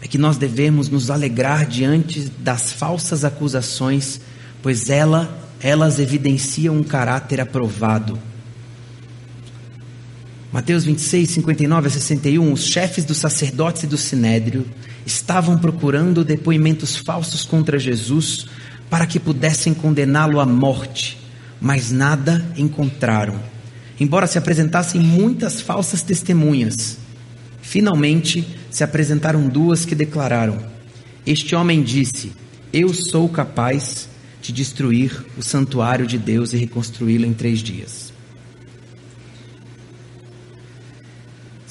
é 0.00 0.06
que 0.06 0.18
nós 0.18 0.36
devemos 0.36 0.88
nos 0.88 1.10
alegrar 1.10 1.66
diante 1.66 2.28
das 2.38 2.72
falsas 2.72 3.24
acusações, 3.24 4.20
pois 4.62 4.88
ela, 4.88 5.36
elas 5.60 5.98
evidenciam 5.98 6.76
um 6.76 6.84
caráter 6.84 7.40
aprovado. 7.40 8.20
Mateus 10.50 10.84
26, 10.84 11.30
59 11.30 11.88
a 11.88 11.90
61, 11.90 12.52
os 12.52 12.64
chefes 12.64 13.04
dos 13.04 13.18
sacerdotes 13.18 13.82
e 13.82 13.86
do 13.86 13.98
sinédrio 13.98 14.64
estavam 15.04 15.58
procurando 15.58 16.24
depoimentos 16.24 16.96
falsos 16.96 17.44
contra 17.44 17.78
Jesus 17.78 18.46
para 18.88 19.06
que 19.06 19.20
pudessem 19.20 19.74
condená-lo 19.74 20.40
à 20.40 20.46
morte, 20.46 21.18
mas 21.60 21.90
nada 21.90 22.42
encontraram. 22.56 23.38
Embora 24.00 24.26
se 24.26 24.38
apresentassem 24.38 24.98
muitas 24.98 25.60
falsas 25.60 26.02
testemunhas, 26.02 26.96
finalmente 27.60 28.46
se 28.70 28.82
apresentaram 28.82 29.48
duas 29.48 29.84
que 29.84 29.94
declararam: 29.94 30.58
Este 31.26 31.54
homem 31.54 31.82
disse: 31.82 32.32
Eu 32.72 32.94
sou 32.94 33.28
capaz 33.28 34.08
de 34.40 34.50
destruir 34.50 35.26
o 35.36 35.42
santuário 35.42 36.06
de 36.06 36.16
Deus 36.16 36.54
e 36.54 36.56
reconstruí-lo 36.56 37.26
em 37.26 37.34
três 37.34 37.58
dias. 37.58 38.16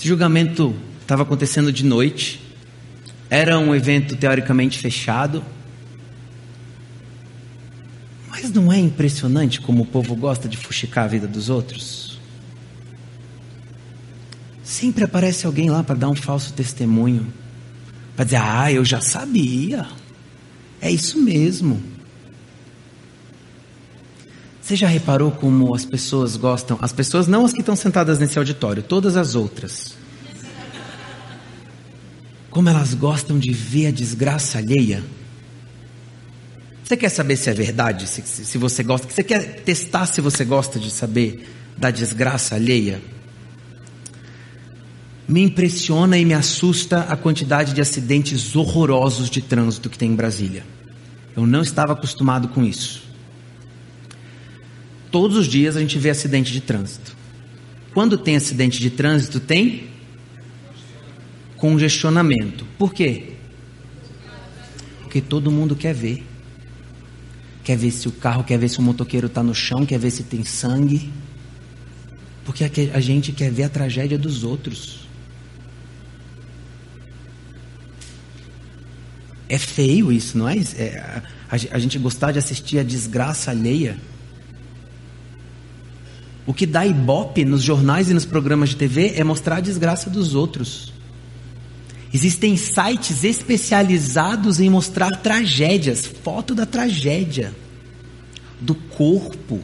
Julgamento 0.08 0.76
estava 1.02 1.24
acontecendo 1.24 1.72
de 1.72 1.84
noite 1.84 2.48
era 3.30 3.60
um 3.60 3.76
evento 3.76 4.16
teoricamente 4.16 4.80
fechado. 4.80 5.44
Mas 8.30 8.52
não 8.52 8.72
é 8.72 8.80
impressionante 8.80 9.60
como 9.60 9.84
o 9.84 9.86
povo 9.86 10.16
gosta 10.16 10.48
de 10.48 10.56
fuxicar 10.56 11.06
a 11.06 11.08
vida 11.08 11.28
dos 11.28 11.50
outros? 11.50 12.20
Sempre 14.64 15.04
aparece 15.04 15.46
alguém 15.46 15.70
lá 15.70 15.84
para 15.84 15.96
dar 15.96 16.10
um 16.10 16.16
falso 16.16 16.54
testemunho. 16.54 17.28
Para 18.16 18.26
dizer, 18.26 18.42
ah, 18.42 18.72
eu 18.72 18.86
já 18.86 19.02
sabia. 19.02 19.86
É 20.80 20.90
isso 20.90 21.20
mesmo. 21.22 21.82
Você 24.68 24.76
já 24.76 24.88
reparou 24.90 25.32
como 25.32 25.74
as 25.74 25.86
pessoas 25.86 26.36
gostam? 26.36 26.78
As 26.82 26.92
pessoas, 26.92 27.26
não 27.26 27.46
as 27.46 27.54
que 27.54 27.62
estão 27.62 27.74
sentadas 27.74 28.20
nesse 28.20 28.38
auditório, 28.38 28.84
todas 28.84 29.16
as 29.16 29.34
outras 29.34 29.96
como 32.50 32.68
elas 32.68 32.94
gostam 32.94 33.38
de 33.40 33.54
ver 33.54 33.86
a 33.86 33.92
desgraça 33.92 34.58
alheia. 34.58 35.04
Você 36.84 36.98
quer 36.98 37.10
saber 37.10 37.38
se 37.38 37.50
é 37.50 37.54
verdade, 37.54 38.08
se, 38.08 38.22
se 38.24 38.58
você 38.58 38.82
gosta? 38.82 39.08
Você 39.08 39.24
quer 39.24 39.62
testar 39.62 40.06
se 40.06 40.20
você 40.20 40.44
gosta 40.44 40.80
de 40.80 40.92
saber 40.92 41.48
da 41.78 41.90
desgraça 41.90 42.56
alheia? 42.56 43.00
Me 45.28 45.44
impressiona 45.44 46.18
e 46.18 46.26
me 46.26 46.34
assusta 46.34 47.02
a 47.02 47.16
quantidade 47.16 47.74
de 47.74 47.80
acidentes 47.80 48.54
horrorosos 48.54 49.30
de 49.30 49.40
trânsito 49.40 49.90
que 49.90 49.98
tem 49.98 50.12
em 50.12 50.16
Brasília. 50.16 50.66
Eu 51.38 51.46
não 51.46 51.62
estava 51.62 51.94
acostumado 51.94 52.50
com 52.50 52.66
isso. 52.66 53.07
Todos 55.18 55.36
os 55.36 55.48
dias 55.48 55.76
a 55.76 55.80
gente 55.80 55.98
vê 55.98 56.12
acidente 56.12 56.54
de 56.54 56.62
trânsito. 56.62 57.16
Quando 57.92 58.20
tem 58.20 58.36
acidente 58.36 58.80
de 58.80 58.92
trânsito, 58.92 59.40
tem 59.40 59.88
congestionamento. 61.56 62.68
Por 62.78 62.94
quê? 62.94 63.34
Porque 65.02 65.20
todo 65.20 65.50
mundo 65.50 65.76
quer 65.76 65.96
ver. 65.96 66.24
Quer 67.64 67.78
ver 67.78 67.90
se 67.90 68.08
o 68.08 68.12
carro, 68.12 68.44
quer 68.44 68.60
ver 68.60 68.70
se 68.70 68.78
o 68.78 68.84
motoqueiro 68.84 69.26
está 69.26 69.42
no 69.42 69.56
chão, 69.56 69.88
quer 69.88 69.98
ver 69.98 70.12
se 70.12 70.22
tem 70.22 70.46
sangue. 70.46 71.12
Porque 72.46 72.64
a 72.94 73.00
gente 73.00 73.32
quer 73.32 73.52
ver 73.52 73.64
a 73.64 73.70
tragédia 73.70 74.20
dos 74.20 74.44
outros. 74.44 75.00
É 79.50 79.58
feio 79.58 80.12
isso, 80.12 80.38
não 80.38 80.48
é? 80.48 80.58
é 80.60 81.24
a, 81.50 81.56
a 81.72 81.80
gente 81.80 81.98
gostar 81.98 82.32
de 82.34 82.38
assistir 82.38 82.78
a 82.78 82.84
desgraça 82.84 83.50
alheia. 83.50 83.98
O 86.48 86.54
que 86.54 86.66
dá 86.66 86.88
ibope 86.88 87.44
nos 87.44 87.62
jornais 87.62 88.10
e 88.10 88.14
nos 88.14 88.24
programas 88.24 88.70
de 88.70 88.78
TV 88.78 89.14
é 89.18 89.24
mostrar 89.24 89.58
a 89.58 89.60
desgraça 89.60 90.10
dos 90.10 90.34
outros. 90.34 90.94
Existem 92.14 92.56
sites 92.56 93.26
especializados 93.26 94.62
em 94.62 94.70
mostrar 94.70 95.12
tragédias, 95.18 96.06
foto 96.06 96.56
da 96.56 96.66
tragédia, 96.66 97.54
do 98.62 98.74
corpo. 98.74 99.60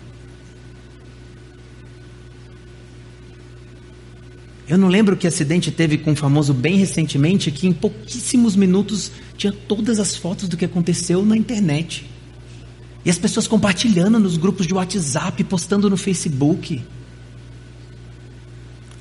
Eu 4.68 4.78
não 4.78 4.90
lembro 4.90 5.16
que 5.16 5.26
acidente 5.26 5.72
teve 5.72 5.98
com 5.98 6.12
um 6.12 6.16
famoso 6.18 6.54
bem 6.54 6.76
recentemente, 6.76 7.50
que 7.50 7.66
em 7.66 7.72
pouquíssimos 7.72 8.58
minutos 8.58 9.10
tinha 9.38 9.54
todas 9.54 10.00
as 10.00 10.18
fotos 10.18 10.50
do 10.50 10.58
que 10.58 10.66
aconteceu 10.66 11.26
na 11.26 11.38
internet. 11.38 12.10
E 13.06 13.10
as 13.10 13.18
pessoas 13.18 13.48
compartilhando 13.48 14.20
nos 14.20 14.38
grupos 14.38 14.66
de 14.66 14.74
WhatsApp, 14.74 15.44
postando 15.44 15.90
no 15.90 15.98
Facebook. 15.98 16.82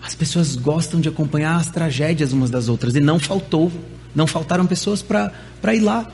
As 0.03 0.15
pessoas 0.15 0.57
gostam 0.57 1.01
de 1.01 1.09
acompanhar 1.09 1.57
as 1.57 1.71
tragédias 1.71 2.33
umas 2.33 2.51
das 2.51 2.69
outras, 2.69 2.97
e 2.97 3.01
não 3.01 3.19
faltou, 3.19 3.71
não 4.15 4.27
faltaram 4.27 4.67
pessoas 4.67 5.01
para 5.03 5.75
ir 5.75 5.81
lá 5.81 6.11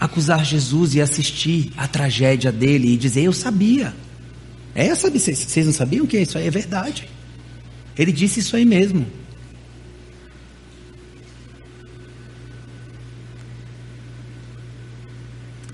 acusar 0.00 0.44
Jesus 0.44 0.94
e 0.94 1.00
assistir 1.00 1.72
a 1.76 1.88
tragédia 1.88 2.52
dele 2.52 2.92
e 2.92 2.96
dizer: 2.96 3.24
Eu 3.24 3.32
sabia. 3.32 3.94
É, 4.74 4.94
sabe, 4.94 5.18
vocês 5.18 5.66
não 5.66 5.72
sabiam 5.72 6.06
que 6.06 6.18
isso 6.18 6.38
aí 6.38 6.46
é 6.46 6.50
verdade. 6.50 7.08
Ele 7.96 8.12
disse 8.12 8.40
isso 8.40 8.54
aí 8.54 8.64
mesmo. 8.64 9.06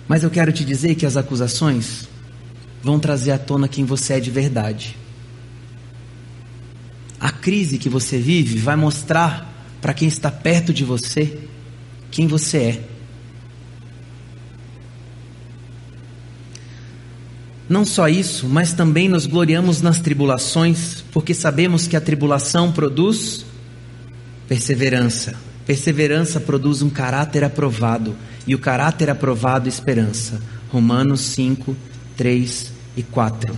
Mas 0.06 0.22
eu 0.22 0.30
quero 0.30 0.52
te 0.52 0.64
dizer 0.64 0.94
que 0.94 1.06
as 1.06 1.16
acusações 1.16 2.08
vão 2.82 2.98
trazer 2.98 3.30
à 3.32 3.38
tona 3.38 3.68
quem 3.68 3.84
você 3.84 4.14
é 4.14 4.20
de 4.20 4.30
verdade. 4.30 4.96
A 7.18 7.30
crise 7.30 7.78
que 7.78 7.88
você 7.88 8.18
vive 8.18 8.58
vai 8.58 8.76
mostrar 8.76 9.50
para 9.80 9.94
quem 9.94 10.08
está 10.08 10.30
perto 10.30 10.72
de 10.72 10.84
você 10.84 11.38
quem 12.14 12.28
você 12.28 12.58
é. 12.58 12.84
Não 17.68 17.84
só 17.84 18.08
isso, 18.08 18.46
mas 18.46 18.72
também 18.72 19.08
nos 19.08 19.26
gloriamos 19.26 19.82
nas 19.82 19.98
tribulações, 20.00 21.02
porque 21.10 21.34
sabemos 21.34 21.88
que 21.88 21.96
a 21.96 22.00
tribulação 22.00 22.70
produz 22.70 23.44
perseverança. 24.46 25.34
Perseverança 25.66 26.40
produz 26.40 26.82
um 26.82 26.90
caráter 26.90 27.42
aprovado, 27.42 28.14
e 28.46 28.54
o 28.54 28.58
caráter 28.58 29.08
aprovado, 29.08 29.68
esperança. 29.68 30.40
Romanos 30.70 31.20
5, 31.22 31.74
3 32.16 32.72
e 32.96 33.02
4. 33.02 33.56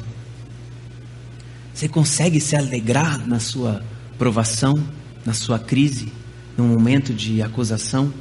Você 1.75 1.89
consegue 1.89 2.41
se 2.41 2.57
alegrar 2.57 3.27
na 3.27 3.41
sua 3.41 3.83
provação, 4.17 4.75
na 5.25 5.35
sua 5.35 5.59
crise, 5.59 6.13
no 6.57 6.65
momento 6.65 7.13
de 7.13 7.43
acusação? 7.43 8.13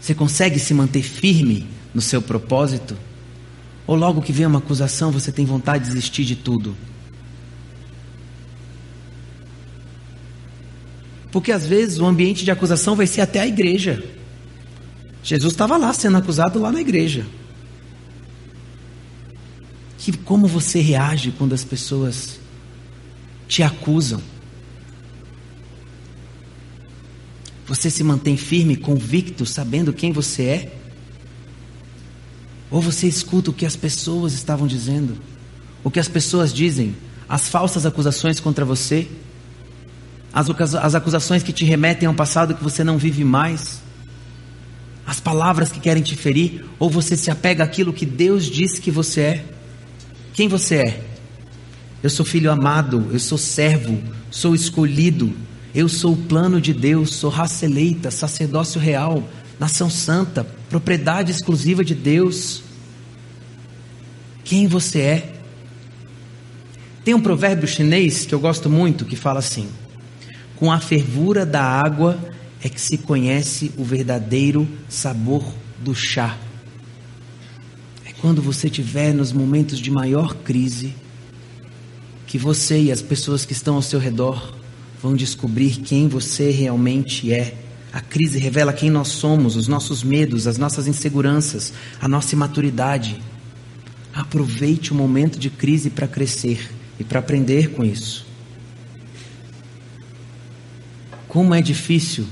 Você 0.00 0.14
consegue 0.14 0.58
se 0.58 0.72
manter 0.72 1.02
firme 1.02 1.66
no 1.94 2.00
seu 2.00 2.22
propósito? 2.22 2.96
Ou 3.86 3.94
logo 3.94 4.22
que 4.22 4.32
vem 4.32 4.46
uma 4.46 4.58
acusação, 4.58 5.12
você 5.12 5.30
tem 5.30 5.44
vontade 5.44 5.84
de 5.84 5.90
desistir 5.90 6.24
de 6.24 6.34
tudo? 6.34 6.74
Porque 11.32 11.50
às 11.50 11.66
vezes 11.66 11.98
o 11.98 12.04
ambiente 12.04 12.44
de 12.44 12.50
acusação 12.50 12.94
vai 12.94 13.06
ser 13.06 13.22
até 13.22 13.40
a 13.40 13.46
igreja. 13.46 14.04
Jesus 15.24 15.54
estava 15.54 15.78
lá 15.78 15.92
sendo 15.94 16.18
acusado 16.18 16.60
lá 16.60 16.70
na 16.70 16.80
igreja. 16.80 17.26
Que 19.96 20.12
como 20.18 20.46
você 20.46 20.80
reage 20.80 21.32
quando 21.32 21.54
as 21.54 21.64
pessoas 21.64 22.38
te 23.48 23.62
acusam? 23.62 24.20
Você 27.66 27.88
se 27.88 28.04
mantém 28.04 28.36
firme, 28.36 28.76
convicto, 28.76 29.46
sabendo 29.46 29.92
quem 29.92 30.12
você 30.12 30.42
é? 30.42 30.76
Ou 32.70 32.82
você 32.82 33.06
escuta 33.06 33.50
o 33.50 33.54
que 33.54 33.64
as 33.64 33.76
pessoas 33.76 34.34
estavam 34.34 34.66
dizendo, 34.66 35.16
o 35.82 35.90
que 35.90 36.00
as 36.00 36.08
pessoas 36.08 36.52
dizem, 36.52 36.94
as 37.28 37.48
falsas 37.48 37.86
acusações 37.86 38.40
contra 38.40 38.64
você, 38.64 39.08
as, 40.32 40.94
acusações 40.94 41.42
que 41.42 41.52
te 41.52 41.64
remetem 41.64 42.06
a 42.06 42.10
um 42.10 42.14
passado 42.14 42.54
que 42.54 42.64
você 42.64 42.82
não 42.82 42.96
vive 42.96 43.22
mais, 43.24 43.82
as 45.06 45.20
palavras 45.20 45.70
que 45.70 45.78
querem 45.78 46.02
te 46.02 46.16
ferir, 46.16 46.64
ou 46.78 46.88
você 46.88 47.16
se 47.16 47.30
apega 47.30 47.62
àquilo 47.62 47.92
que 47.92 48.06
Deus 48.06 48.46
disse 48.46 48.80
que 48.80 48.90
você 48.90 49.20
é. 49.20 49.44
Quem 50.32 50.48
você 50.48 50.76
é? 50.76 51.00
Eu 52.02 52.08
sou 52.08 52.24
filho 52.24 52.50
amado, 52.50 53.08
eu 53.12 53.20
sou 53.20 53.36
servo, 53.36 54.02
sou 54.30 54.54
escolhido, 54.54 55.32
eu 55.74 55.88
sou 55.88 56.14
o 56.14 56.16
plano 56.16 56.60
de 56.60 56.72
Deus, 56.72 57.14
sou 57.14 57.30
raça 57.30 57.66
eleita, 57.66 58.10
sacerdócio 58.10 58.80
real, 58.80 59.22
nação 59.60 59.90
santa, 59.90 60.46
propriedade 60.70 61.30
exclusiva 61.30 61.84
de 61.84 61.94
Deus. 61.94 62.62
Quem 64.44 64.66
você 64.66 65.00
é? 65.00 65.32
Tem 67.04 67.14
um 67.14 67.20
provérbio 67.20 67.68
chinês 67.68 68.24
que 68.24 68.34
eu 68.34 68.40
gosto 68.40 68.70
muito 68.70 69.04
que 69.04 69.16
fala 69.16 69.40
assim: 69.40 69.68
Com 70.62 70.70
a 70.70 70.78
fervura 70.78 71.44
da 71.44 71.60
água 71.60 72.16
é 72.62 72.68
que 72.68 72.80
se 72.80 72.96
conhece 72.96 73.72
o 73.76 73.82
verdadeiro 73.82 74.68
sabor 74.88 75.42
do 75.80 75.92
chá. 75.92 76.38
É 78.06 78.12
quando 78.12 78.40
você 78.40 78.68
estiver 78.68 79.12
nos 79.12 79.32
momentos 79.32 79.80
de 79.80 79.90
maior 79.90 80.36
crise 80.36 80.94
que 82.28 82.38
você 82.38 82.80
e 82.80 82.92
as 82.92 83.02
pessoas 83.02 83.44
que 83.44 83.52
estão 83.52 83.74
ao 83.74 83.82
seu 83.82 83.98
redor 83.98 84.54
vão 85.02 85.16
descobrir 85.16 85.78
quem 85.78 86.06
você 86.06 86.52
realmente 86.52 87.32
é 87.32 87.56
a 87.92 88.00
crise 88.00 88.38
revela 88.38 88.72
quem 88.72 88.88
nós 88.88 89.08
somos, 89.08 89.56
os 89.56 89.66
nossos 89.66 90.04
medos, 90.04 90.46
as 90.46 90.58
nossas 90.58 90.86
inseguranças, 90.86 91.72
a 92.00 92.06
nossa 92.06 92.36
imaturidade. 92.36 93.20
Aproveite 94.14 94.92
o 94.92 94.94
momento 94.94 95.40
de 95.40 95.50
crise 95.50 95.90
para 95.90 96.06
crescer 96.06 96.70
e 97.00 97.02
para 97.02 97.18
aprender 97.18 97.72
com 97.72 97.82
isso. 97.84 98.30
Como 101.32 101.54
é 101.54 101.62
difícil, 101.62 102.26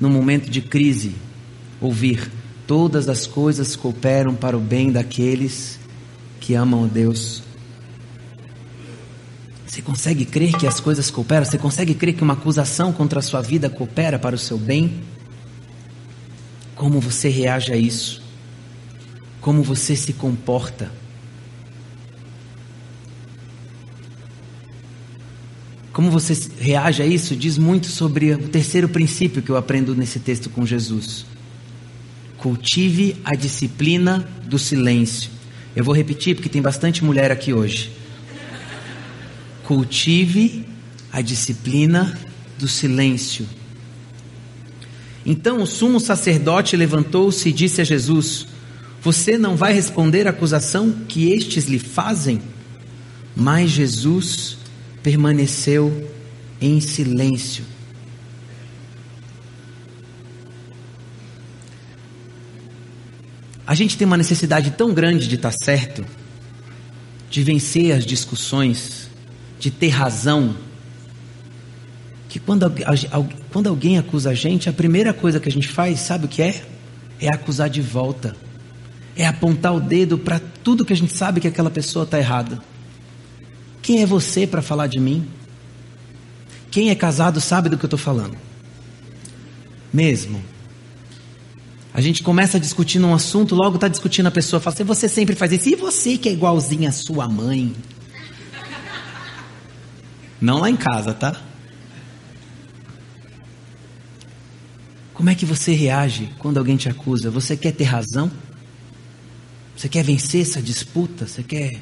no 0.00 0.08
momento 0.08 0.48
de 0.48 0.62
crise, 0.62 1.14
ouvir: 1.78 2.30
todas 2.66 3.06
as 3.06 3.26
coisas 3.26 3.76
cooperam 3.76 4.34
para 4.34 4.56
o 4.56 4.60
bem 4.60 4.90
daqueles 4.90 5.78
que 6.40 6.54
amam 6.54 6.84
a 6.84 6.86
Deus. 6.86 7.42
Você 9.66 9.82
consegue 9.82 10.24
crer 10.24 10.56
que 10.56 10.66
as 10.66 10.80
coisas 10.80 11.10
cooperam? 11.10 11.44
Você 11.44 11.58
consegue 11.58 11.92
crer 11.92 12.14
que 12.14 12.22
uma 12.22 12.32
acusação 12.32 12.94
contra 12.94 13.18
a 13.18 13.22
sua 13.22 13.42
vida 13.42 13.68
coopera 13.68 14.18
para 14.18 14.34
o 14.34 14.38
seu 14.38 14.56
bem? 14.56 15.02
Como 16.74 16.98
você 16.98 17.28
reage 17.28 17.74
a 17.74 17.76
isso? 17.76 18.22
Como 19.42 19.62
você 19.62 19.94
se 19.94 20.14
comporta? 20.14 20.90
Como 25.92 26.10
você 26.10 26.36
reage 26.58 27.02
a 27.02 27.06
isso 27.06 27.34
diz 27.34 27.58
muito 27.58 27.88
sobre 27.88 28.32
o 28.32 28.48
terceiro 28.48 28.88
princípio 28.88 29.42
que 29.42 29.50
eu 29.50 29.56
aprendo 29.56 29.94
nesse 29.94 30.20
texto 30.20 30.48
com 30.48 30.64
Jesus. 30.64 31.26
Cultive 32.38 33.16
a 33.24 33.34
disciplina 33.34 34.28
do 34.44 34.58
silêncio. 34.58 35.30
Eu 35.74 35.84
vou 35.84 35.94
repetir 35.94 36.36
porque 36.36 36.48
tem 36.48 36.62
bastante 36.62 37.04
mulher 37.04 37.30
aqui 37.30 37.52
hoje. 37.52 37.90
Cultive 39.64 40.64
a 41.12 41.20
disciplina 41.20 42.18
do 42.58 42.68
silêncio. 42.68 43.46
Então 45.26 45.62
o 45.62 45.66
sumo 45.66 46.00
sacerdote 46.00 46.76
levantou-se 46.76 47.48
e 47.48 47.52
disse 47.52 47.80
a 47.80 47.84
Jesus: 47.84 48.46
Você 49.02 49.36
não 49.36 49.56
vai 49.56 49.72
responder 49.72 50.26
à 50.26 50.30
acusação 50.30 50.92
que 51.08 51.32
estes 51.32 51.66
lhe 51.66 51.78
fazem? 51.78 52.40
Mas 53.36 53.70
Jesus 53.70 54.59
permaneceu 55.02 56.10
em 56.60 56.80
silêncio. 56.80 57.64
A 63.66 63.74
gente 63.74 63.96
tem 63.96 64.06
uma 64.06 64.16
necessidade 64.16 64.72
tão 64.72 64.92
grande 64.92 65.28
de 65.28 65.36
estar 65.36 65.52
certo, 65.52 66.04
de 67.30 67.42
vencer 67.42 67.92
as 67.92 68.04
discussões, 68.04 69.08
de 69.60 69.70
ter 69.70 69.88
razão, 69.88 70.56
que 72.30 72.38
quando, 72.38 72.72
quando 73.52 73.68
alguém 73.68 73.98
acusa 73.98 74.30
a 74.30 74.34
gente, 74.34 74.68
a 74.68 74.72
primeira 74.72 75.12
coisa 75.12 75.40
que 75.40 75.48
a 75.48 75.52
gente 75.52 75.66
faz, 75.66 75.98
sabe 75.98 76.26
o 76.26 76.28
que 76.28 76.40
é? 76.40 76.62
É 77.20 77.28
acusar 77.28 77.68
de 77.68 77.82
volta. 77.82 78.36
É 79.16 79.26
apontar 79.26 79.74
o 79.74 79.80
dedo 79.80 80.16
para 80.16 80.40
tudo 80.62 80.84
que 80.84 80.92
a 80.92 80.96
gente 80.96 81.12
sabe 81.12 81.40
que 81.40 81.48
aquela 81.48 81.70
pessoa 81.70 82.04
está 82.04 82.20
errada. 82.20 82.62
Quem 83.90 84.02
é 84.02 84.06
você 84.06 84.46
para 84.46 84.62
falar 84.62 84.86
de 84.86 85.00
mim? 85.00 85.28
Quem 86.70 86.90
é 86.90 86.94
casado 86.94 87.40
sabe 87.40 87.68
do 87.68 87.76
que 87.76 87.84
eu 87.84 87.88
estou 87.88 87.98
falando. 87.98 88.36
Mesmo. 89.92 90.40
A 91.92 92.00
gente 92.00 92.22
começa 92.22 92.56
a 92.56 92.60
discutir 92.60 93.00
num 93.00 93.12
assunto, 93.12 93.52
logo 93.52 93.74
está 93.74 93.88
discutindo 93.88 94.26
a 94.26 94.30
pessoa, 94.30 94.60
fala 94.60 94.74
assim, 94.74 94.84
você 94.84 95.08
sempre 95.08 95.34
faz 95.34 95.50
isso, 95.50 95.70
e 95.70 95.74
você 95.74 96.16
que 96.16 96.28
é 96.28 96.32
igualzinha 96.32 96.90
a 96.90 96.92
sua 96.92 97.28
mãe? 97.28 97.74
Não 100.40 100.60
lá 100.60 100.70
em 100.70 100.76
casa, 100.76 101.12
tá? 101.12 101.42
Como 105.12 105.30
é 105.30 105.34
que 105.34 105.44
você 105.44 105.72
reage 105.72 106.30
quando 106.38 106.58
alguém 106.58 106.76
te 106.76 106.88
acusa? 106.88 107.28
Você 107.28 107.56
quer 107.56 107.72
ter 107.72 107.82
razão? 107.82 108.30
Você 109.76 109.88
quer 109.88 110.04
vencer 110.04 110.42
essa 110.42 110.62
disputa? 110.62 111.26
Você 111.26 111.42
quer. 111.42 111.80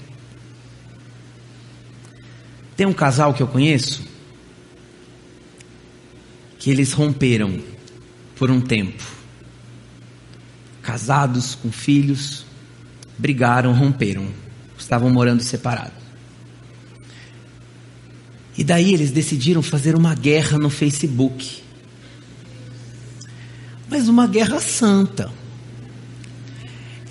Tem 2.79 2.87
um 2.87 2.93
casal 2.93 3.35
que 3.35 3.43
eu 3.43 3.49
conheço 3.49 4.05
que 6.61 6.71
eles 6.71 6.93
romperam 6.93 7.61
por 8.37 8.53
um 8.53 8.61
tempo. 8.61 9.03
Casados, 10.81 11.57
com 11.57 11.73
filhos, 11.73 12.47
brigaram, 13.19 13.73
romperam. 13.73 14.29
Estavam 14.79 15.11
morando 15.11 15.43
separados. 15.43 15.99
E 18.57 18.63
daí 18.63 18.95
eles 18.95 19.11
decidiram 19.11 19.61
fazer 19.61 19.97
uma 19.97 20.15
guerra 20.15 20.57
no 20.57 20.71
Facebook. 20.71 21.61
Mas 23.91 24.07
uma 24.07 24.29
guerra 24.29 24.61
santa. 24.61 25.33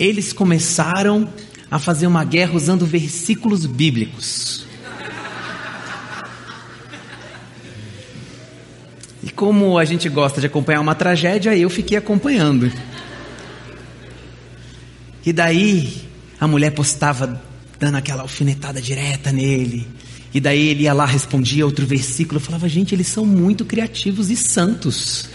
Eles 0.00 0.32
começaram 0.32 1.30
a 1.70 1.78
fazer 1.78 2.06
uma 2.06 2.24
guerra 2.24 2.54
usando 2.54 2.86
versículos 2.86 3.66
bíblicos. 3.66 4.66
Como 9.38 9.78
a 9.78 9.84
gente 9.84 10.08
gosta 10.08 10.40
de 10.40 10.48
acompanhar 10.48 10.80
uma 10.80 10.96
tragédia, 10.96 11.56
eu 11.56 11.70
fiquei 11.70 11.96
acompanhando. 11.96 12.72
E 15.24 15.32
daí 15.32 16.08
a 16.40 16.48
mulher 16.48 16.72
postava 16.72 17.40
dando 17.78 17.94
aquela 17.94 18.22
alfinetada 18.22 18.82
direta 18.82 19.30
nele. 19.30 19.86
E 20.34 20.40
daí 20.40 20.66
ele 20.70 20.82
ia 20.82 20.92
lá, 20.92 21.06
respondia 21.06 21.64
outro 21.64 21.86
versículo. 21.86 22.38
Eu 22.38 22.44
falava, 22.44 22.68
gente, 22.68 22.92
eles 22.96 23.06
são 23.06 23.24
muito 23.24 23.64
criativos 23.64 24.28
e 24.28 24.34
santos. 24.34 25.28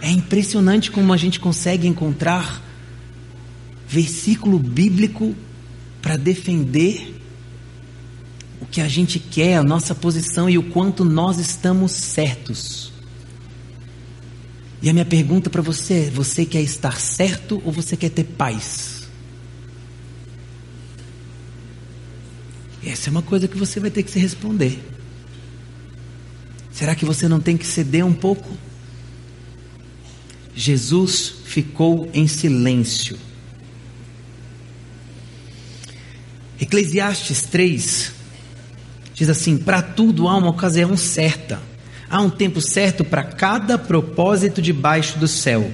É 0.00 0.08
impressionante 0.08 0.88
como 0.92 1.12
a 1.12 1.16
gente 1.16 1.40
consegue 1.40 1.88
encontrar 1.88 2.62
versículo 3.88 4.60
bíblico 4.60 5.34
para 6.00 6.16
defender 6.16 7.20
o 8.60 8.66
que 8.66 8.80
a 8.80 8.86
gente 8.86 9.18
quer, 9.18 9.56
a 9.56 9.62
nossa 9.64 9.92
posição 9.92 10.48
e 10.48 10.56
o 10.56 10.62
quanto 10.62 11.04
nós 11.04 11.40
estamos 11.40 11.90
certos. 11.90 12.91
E 14.82 14.90
a 14.90 14.92
minha 14.92 15.04
pergunta 15.04 15.48
para 15.48 15.62
você 15.62 16.06
é: 16.06 16.10
você 16.10 16.44
quer 16.44 16.60
estar 16.60 17.00
certo 17.00 17.62
ou 17.64 17.70
você 17.70 17.96
quer 17.96 18.10
ter 18.10 18.24
paz? 18.24 19.08
Essa 22.84 23.08
é 23.08 23.10
uma 23.12 23.22
coisa 23.22 23.46
que 23.46 23.56
você 23.56 23.78
vai 23.78 23.90
ter 23.90 24.02
que 24.02 24.10
se 24.10 24.18
responder. 24.18 24.82
Será 26.72 26.96
que 26.96 27.04
você 27.04 27.28
não 27.28 27.38
tem 27.38 27.56
que 27.56 27.66
ceder 27.66 28.04
um 28.04 28.12
pouco? 28.12 28.48
Jesus 30.54 31.32
ficou 31.44 32.10
em 32.12 32.26
silêncio. 32.26 33.16
Eclesiastes 36.60 37.42
3 37.42 38.12
diz 39.14 39.28
assim: 39.28 39.56
Para 39.56 39.80
tudo 39.80 40.26
há 40.26 40.36
uma 40.36 40.50
ocasião 40.50 40.96
certa, 40.96 41.62
há 42.12 42.20
um 42.20 42.28
tempo 42.28 42.60
certo 42.60 43.02
para 43.02 43.22
cada 43.22 43.78
propósito 43.78 44.60
debaixo 44.60 45.18
do 45.18 45.26
céu: 45.26 45.68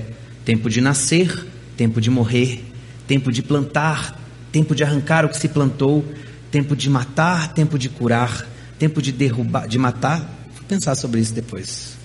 tempo 0.45 0.71
de 0.71 0.81
nascer, 0.81 1.45
tempo 1.77 2.01
de 2.01 2.09
morrer, 2.09 2.65
tempo 3.09 3.33
de 3.33 3.43
plantar, 3.43 4.17
tempo 4.53 4.73
de 4.73 4.85
arrancar 4.85 5.25
o 5.25 5.29
que 5.29 5.37
se 5.37 5.49
plantou, 5.49 6.05
tempo 6.53 6.77
de 6.77 6.89
matar, 6.89 7.53
tempo 7.53 7.77
de 7.77 7.89
curar, 7.89 8.47
tempo 8.79 9.03
de 9.03 9.11
derrubar, 9.11 9.67
de 9.67 9.79
matar. 9.79 10.21
Vou 10.55 10.65
pensar 10.69 10.95
sobre 10.95 11.21
isso 11.21 11.35
depois. 11.35 11.99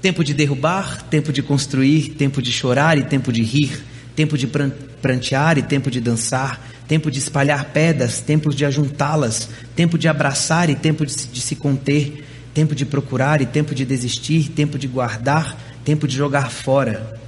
Tempo 0.00 0.24
de 0.24 0.32
derrubar, 0.32 1.02
tempo 1.02 1.32
de 1.32 1.42
construir, 1.42 2.10
tempo 2.10 2.40
de 2.40 2.50
chorar 2.50 2.96
e 2.96 3.04
tempo 3.04 3.30
de 3.30 3.42
rir, 3.42 3.82
tempo 4.14 4.38
de 4.38 4.46
prantear 4.46 5.58
e 5.58 5.62
tempo 5.62 5.90
de 5.90 6.00
dançar, 6.00 6.60
tempo 6.86 7.10
de 7.10 7.18
espalhar 7.18 7.66
pedras, 7.66 8.20
tempo 8.20 8.54
de 8.54 8.64
ajuntá-las, 8.64 9.48
tempo 9.74 9.98
de 9.98 10.08
abraçar 10.08 10.70
e 10.70 10.74
tempo 10.74 11.04
de 11.04 11.12
se, 11.12 11.26
de 11.28 11.40
se 11.40 11.56
conter, 11.56 12.25
tempo 12.56 12.74
de 12.74 12.86
procurar 12.86 13.42
e 13.42 13.46
tempo 13.46 13.74
de 13.74 13.84
desistir, 13.84 14.48
tempo 14.48 14.78
de 14.78 14.88
guardar, 14.88 15.56
tempo 15.84 16.08
de 16.08 16.16
jogar 16.16 16.50
fora. 16.50 17.20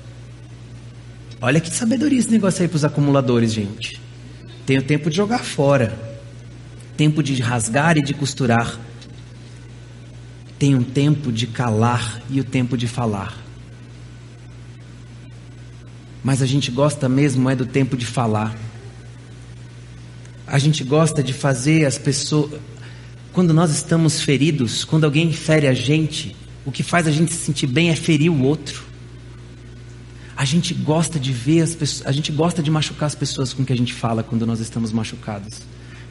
Olha 1.41 1.61
que 1.61 1.71
sabedoria 1.71 2.19
esse 2.19 2.31
negócio 2.31 2.63
aí 2.63 2.69
para 2.69 2.77
os 2.77 2.85
acumuladores, 2.85 3.53
gente. 3.53 4.01
Tem 4.65 4.79
o 4.79 4.83
tempo 4.83 5.11
de 5.11 5.17
jogar 5.17 5.45
fora 5.45 6.09
tempo 6.99 7.23
de 7.23 7.41
rasgar 7.41 7.97
e 7.97 8.03
de 8.03 8.13
costurar. 8.13 8.77
Tem 10.59 10.75
um 10.75 10.83
tempo 10.83 11.31
de 11.31 11.47
calar 11.47 12.21
e 12.29 12.41
o 12.41 12.45
tempo 12.45 12.77
de 12.77 12.89
falar. 12.89 13.39
Mas 16.25 16.43
a 16.43 16.47
gente 16.47 16.73
gosta 16.73 17.09
mesmo 17.09 17.49
é 17.49 17.55
do 17.55 17.65
tempo 17.65 17.97
de 17.97 18.05
falar. 18.05 18.53
A 20.45 20.59
gente 20.59 20.83
gosta 20.83 21.23
de 21.23 21.33
fazer 21.33 21.87
as 21.87 21.97
pessoas. 21.97 22.61
Quando 23.39 23.55
nós 23.55 23.71
estamos 23.71 24.21
feridos, 24.21 24.85
quando 24.85 25.05
alguém 25.05 25.33
fere 25.33 25.69
a 25.69 25.73
gente, 25.73 26.35
o 26.67 26.73
que 26.73 26.83
faz 26.83 27.07
a 27.07 27.13
gente 27.13 27.33
se 27.33 27.39
sentir 27.39 27.69
bem 27.69 27.89
é 27.89 27.95
ferir 27.95 28.33
o 28.33 28.43
outro. 28.43 28.83
A 30.37 30.45
gente 30.45 30.75
gosta 30.75 31.21
de 31.21 31.33
ver 31.33 31.61
as 31.61 31.73
pessoas, 31.73 32.05
a 32.09 32.11
gente 32.11 32.33
gosta 32.33 32.61
de 32.61 32.69
machucar 32.69 33.07
as 33.07 33.15
pessoas 33.15 33.53
com 33.53 33.65
que 33.65 33.73
a 33.73 33.77
gente 33.77 33.95
fala 33.95 34.25
quando 34.25 34.45
nós 34.45 34.59
estamos 34.59 34.91
machucados. 34.91 35.61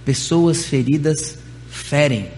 Pessoas 0.06 0.64
feridas 0.64 1.38
ferem. 1.70 2.32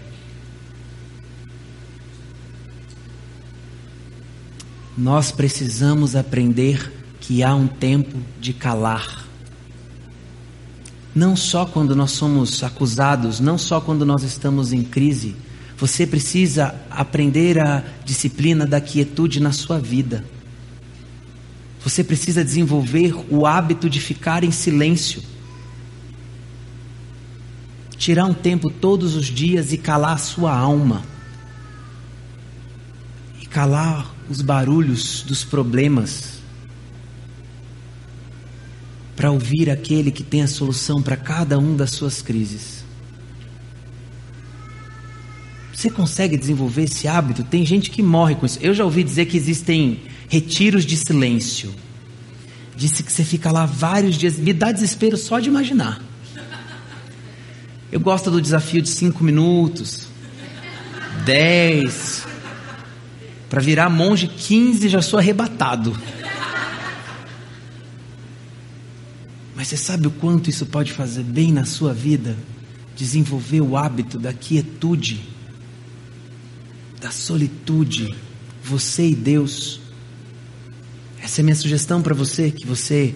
Nós 4.97 5.31
precisamos 5.31 6.15
aprender 6.15 6.91
que 7.21 7.43
há 7.43 7.53
um 7.53 7.67
tempo 7.67 8.17
de 8.41 8.53
calar. 8.53 9.28
Não 11.13 11.35
só 11.35 11.65
quando 11.65 11.95
nós 11.95 12.11
somos 12.11 12.63
acusados, 12.63 13.39
não 13.39 13.57
só 13.57 13.81
quando 13.81 14.05
nós 14.05 14.23
estamos 14.23 14.71
em 14.71 14.83
crise. 14.83 15.35
Você 15.77 16.05
precisa 16.05 16.75
aprender 16.89 17.59
a 17.59 17.83
disciplina 18.05 18.65
da 18.65 18.79
quietude 18.79 19.39
na 19.39 19.51
sua 19.51 19.79
vida. 19.79 20.23
Você 21.83 22.03
precisa 22.03 22.43
desenvolver 22.43 23.15
o 23.29 23.45
hábito 23.45 23.89
de 23.89 23.99
ficar 23.99 24.43
em 24.43 24.51
silêncio 24.51 25.21
tirar 27.99 28.25
um 28.25 28.33
tempo 28.33 28.71
todos 28.71 29.15
os 29.15 29.25
dias 29.25 29.73
e 29.73 29.77
calar 29.77 30.13
a 30.13 30.17
sua 30.17 30.57
alma, 30.57 31.03
e 33.41 33.45
calar 33.45 34.09
os 34.29 34.41
barulhos 34.41 35.21
dos 35.21 35.43
problemas, 35.43 36.38
para 39.19 39.29
ouvir 39.29 39.69
aquele 39.69 40.11
que 40.11 40.23
tem 40.23 40.41
a 40.43 40.47
solução 40.47 41.01
para 41.01 41.17
cada 41.17 41.59
um 41.59 41.75
das 41.75 41.91
suas 41.91 42.21
crises. 42.21 42.85
Você 45.73 45.89
consegue 45.89 46.37
desenvolver 46.37 46.83
esse 46.83 47.05
hábito? 47.05 47.43
Tem 47.43 47.65
gente 47.65 47.91
que 47.91 48.01
morre 48.01 48.35
com 48.35 48.45
isso. 48.45 48.57
Eu 48.61 48.73
já 48.73 48.85
ouvi 48.85 49.03
dizer 49.03 49.25
que 49.25 49.35
existem 49.35 49.99
retiros 50.29 50.85
de 50.85 50.95
silêncio. 50.95 51.75
Disse 52.77 53.03
que 53.03 53.11
você 53.11 53.25
fica 53.25 53.51
lá 53.51 53.65
vários 53.65 54.15
dias. 54.15 54.37
Me 54.37 54.53
dá 54.53 54.71
desespero 54.71 55.17
só 55.17 55.37
de 55.41 55.49
imaginar. 55.49 56.01
Eu 57.91 57.99
gosto 57.99 58.31
do 58.31 58.41
desafio 58.41 58.81
de 58.81 58.87
cinco 58.87 59.21
minutos, 59.21 60.07
dez. 61.25 62.25
Para 63.49 63.59
virar 63.59 63.89
monge, 63.89 64.29
quinze 64.29 64.87
já 64.87 65.01
sou 65.01 65.19
arrebatado. 65.19 65.93
Você 69.69 69.77
sabe 69.77 70.07
o 70.07 70.11
quanto 70.11 70.49
isso 70.49 70.65
pode 70.65 70.93
fazer 70.93 71.21
bem 71.21 71.51
na 71.51 71.63
sua 71.63 71.93
vida? 71.93 72.35
Desenvolver 72.95 73.61
o 73.61 73.77
hábito 73.77 74.17
da 74.17 74.33
quietude, 74.33 75.21
da 76.99 77.11
solitude, 77.11 78.15
você 78.63 79.09
e 79.09 79.15
Deus. 79.15 79.79
Essa 81.21 81.41
é 81.41 81.43
minha 81.43 81.55
sugestão 81.55 82.01
para 82.01 82.15
você, 82.15 82.49
que 82.49 82.65
você 82.65 83.13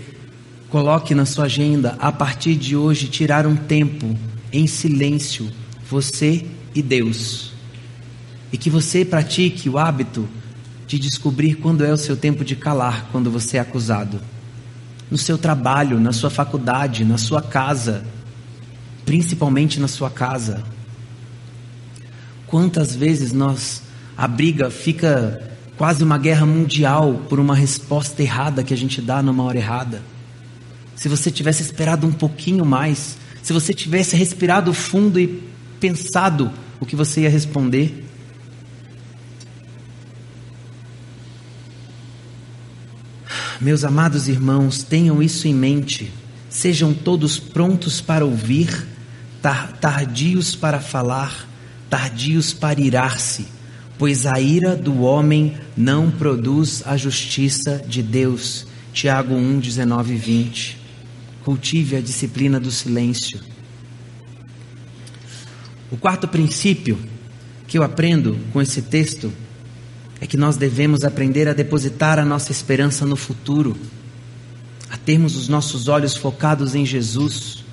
coloque 0.69 1.15
na 1.15 1.25
sua 1.25 1.45
agenda, 1.45 1.97
a 1.97 2.11
partir 2.11 2.53
de 2.53 2.75
hoje, 2.75 3.07
tirar 3.07 3.47
um 3.47 3.55
tempo 3.55 4.15
em 4.51 4.67
silêncio, 4.67 5.49
você 5.89 6.45
e 6.75 6.83
Deus. 6.83 7.51
E 8.51 8.59
que 8.59 8.69
você 8.69 9.03
pratique 9.03 9.67
o 9.67 9.79
hábito 9.79 10.29
de 10.85 10.99
descobrir 10.99 11.55
quando 11.55 11.83
é 11.83 11.91
o 11.91 11.97
seu 11.97 12.15
tempo 12.15 12.45
de 12.45 12.55
calar, 12.55 13.09
quando 13.11 13.31
você 13.31 13.57
é 13.57 13.59
acusado. 13.59 14.21
No 15.09 15.17
seu 15.17 15.37
trabalho, 15.37 15.99
na 15.99 16.11
sua 16.11 16.29
faculdade, 16.29 17.05
na 17.05 17.17
sua 17.17 17.41
casa, 17.41 18.03
principalmente 19.05 19.79
na 19.79 19.87
sua 19.87 20.09
casa. 20.09 20.63
Quantas 22.47 22.95
vezes 22.95 23.31
nós 23.33 23.83
a 24.17 24.27
briga 24.27 24.69
fica 24.69 25.41
quase 25.77 26.03
uma 26.03 26.17
guerra 26.17 26.45
mundial 26.45 27.21
por 27.27 27.39
uma 27.39 27.55
resposta 27.55 28.21
errada 28.21 28.63
que 28.63 28.73
a 28.73 28.77
gente 28.77 29.01
dá 29.01 29.21
numa 29.23 29.43
hora 29.43 29.57
errada. 29.57 30.01
Se 30.95 31.09
você 31.09 31.31
tivesse 31.31 31.63
esperado 31.63 32.05
um 32.05 32.11
pouquinho 32.11 32.63
mais, 32.63 33.17
se 33.41 33.51
você 33.51 33.73
tivesse 33.73 34.15
respirado 34.15 34.73
fundo 34.73 35.19
e 35.19 35.43
pensado 35.79 36.51
o 36.79 36.85
que 36.85 36.95
você 36.95 37.21
ia 37.21 37.29
responder. 37.29 38.02
Meus 43.63 43.83
amados 43.83 44.27
irmãos, 44.27 44.83
tenham 44.83 45.23
isso 45.23 45.47
em 45.47 45.53
mente. 45.53 46.11
Sejam 46.49 46.93
todos 46.93 47.39
prontos 47.39 47.99
para 47.99 48.23
ouvir, 48.23 48.85
tardios 49.81 50.55
para 50.55 50.79
falar, 50.79 51.49
tardios 51.89 52.53
para 52.53 52.79
irar-se 52.79 53.47
pois 53.97 54.25
a 54.25 54.39
ira 54.39 54.75
do 54.75 55.01
homem 55.01 55.53
não 55.77 56.11
produz 56.11 56.83
a 56.85 56.97
justiça 56.97 57.81
de 57.87 58.01
Deus. 58.01 58.67
Tiago 58.91 59.33
1, 59.33 59.59
19 59.59 60.13
e 60.13 60.17
20. 60.17 60.77
Cultive 61.43 61.95
a 61.95 62.01
disciplina 62.01 62.59
do 62.59 62.71
silêncio. 62.71 63.39
O 65.91 65.97
quarto 65.97 66.27
princípio 66.27 66.97
que 67.67 67.77
eu 67.77 67.83
aprendo 67.83 68.37
com 68.51 68.61
esse 68.61 68.81
texto 68.81 69.31
é 70.23 70.27
que 70.27 70.37
nós 70.37 70.55
devemos 70.55 71.03
aprender 71.03 71.47
a 71.47 71.53
depositar 71.53 72.17
a 72.17 72.25
nossa 72.25 72.51
esperança 72.51 73.05
no 73.05 73.15
futuro, 73.15 73.75
a 74.89 74.97
termos 74.97 75.35
os 75.35 75.47
nossos 75.47 75.87
olhos 75.87 76.15
focados 76.15 76.75
em 76.75 76.85
Jesus 76.85 77.63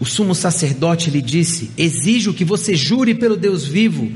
O 0.00 0.06
sumo 0.06 0.34
sacerdote 0.34 1.10
lhe 1.10 1.20
disse: 1.20 1.70
Exijo 1.76 2.32
que 2.32 2.44
você 2.44 2.74
jure 2.74 3.14
pelo 3.14 3.36
Deus 3.36 3.66
vivo. 3.66 4.10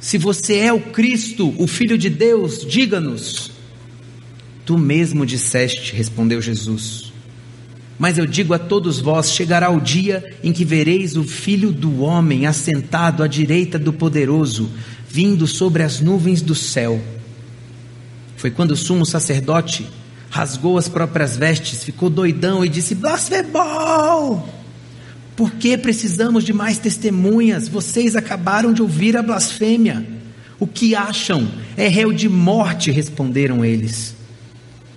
Se 0.00 0.16
você 0.16 0.56
é 0.56 0.72
o 0.72 0.80
Cristo, 0.80 1.54
o 1.58 1.66
Filho 1.66 1.98
de 1.98 2.08
Deus, 2.08 2.64
diga-nos. 2.66 3.50
Tu 4.64 4.78
mesmo 4.78 5.26
disseste, 5.26 5.94
respondeu 5.94 6.40
Jesus. 6.40 7.07
Mas 7.98 8.16
eu 8.16 8.26
digo 8.26 8.54
a 8.54 8.58
todos 8.58 9.00
vós: 9.00 9.32
chegará 9.32 9.70
o 9.70 9.80
dia 9.80 10.34
em 10.42 10.52
que 10.52 10.64
vereis 10.64 11.16
o 11.16 11.24
Filho 11.24 11.72
do 11.72 12.00
Homem 12.00 12.46
assentado 12.46 13.22
à 13.22 13.26
direita 13.26 13.78
do 13.78 13.92
Poderoso, 13.92 14.70
vindo 15.08 15.46
sobre 15.46 15.82
as 15.82 16.00
nuvens 16.00 16.40
do 16.40 16.54
céu. 16.54 17.00
Foi 18.36 18.50
quando 18.50 18.70
o 18.70 18.76
sumo 18.76 19.04
sacerdote 19.04 19.84
rasgou 20.30 20.78
as 20.78 20.88
próprias 20.88 21.36
vestes, 21.36 21.82
ficou 21.82 22.08
doidão 22.08 22.64
e 22.64 22.68
disse: 22.68 22.94
Blasfemou! 22.94 24.48
Por 25.34 25.52
que 25.52 25.78
precisamos 25.78 26.44
de 26.44 26.52
mais 26.52 26.78
testemunhas? 26.78 27.68
Vocês 27.68 28.16
acabaram 28.16 28.72
de 28.72 28.82
ouvir 28.82 29.16
a 29.16 29.22
blasfêmia. 29.22 30.04
O 30.58 30.66
que 30.66 30.96
acham? 30.96 31.48
É 31.76 31.86
réu 31.86 32.12
de 32.12 32.28
morte, 32.28 32.90
responderam 32.90 33.64
eles. 33.64 34.16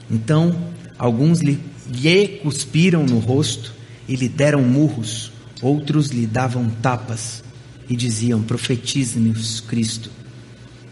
Então, 0.10 0.56
alguns 0.98 1.42
lhe, 1.42 1.60
lhe 1.92 2.28
cuspiram 2.40 3.06
no 3.06 3.20
rosto 3.20 3.74
e 4.08 4.16
lhe 4.16 4.30
deram 4.30 4.62
murros, 4.62 5.32
outros 5.62 6.08
lhe 6.08 6.26
davam 6.26 6.70
tapas 6.82 7.44
e 7.90 7.96
diziam: 7.96 8.42
Profetize-nos, 8.42 9.62
Cristo. 9.62 10.10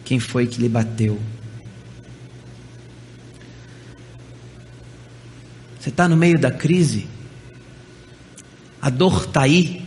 Quem 0.04 0.20
foi 0.20 0.48
que 0.48 0.60
lhe 0.60 0.70
bateu? 0.70 1.20
Você 5.80 5.90
está 5.90 6.10
no 6.10 6.18
meio 6.18 6.38
da 6.38 6.52
crise? 6.52 7.08
a 8.82 8.90
dor 8.90 9.26
está 9.26 9.42
aí. 9.42 9.86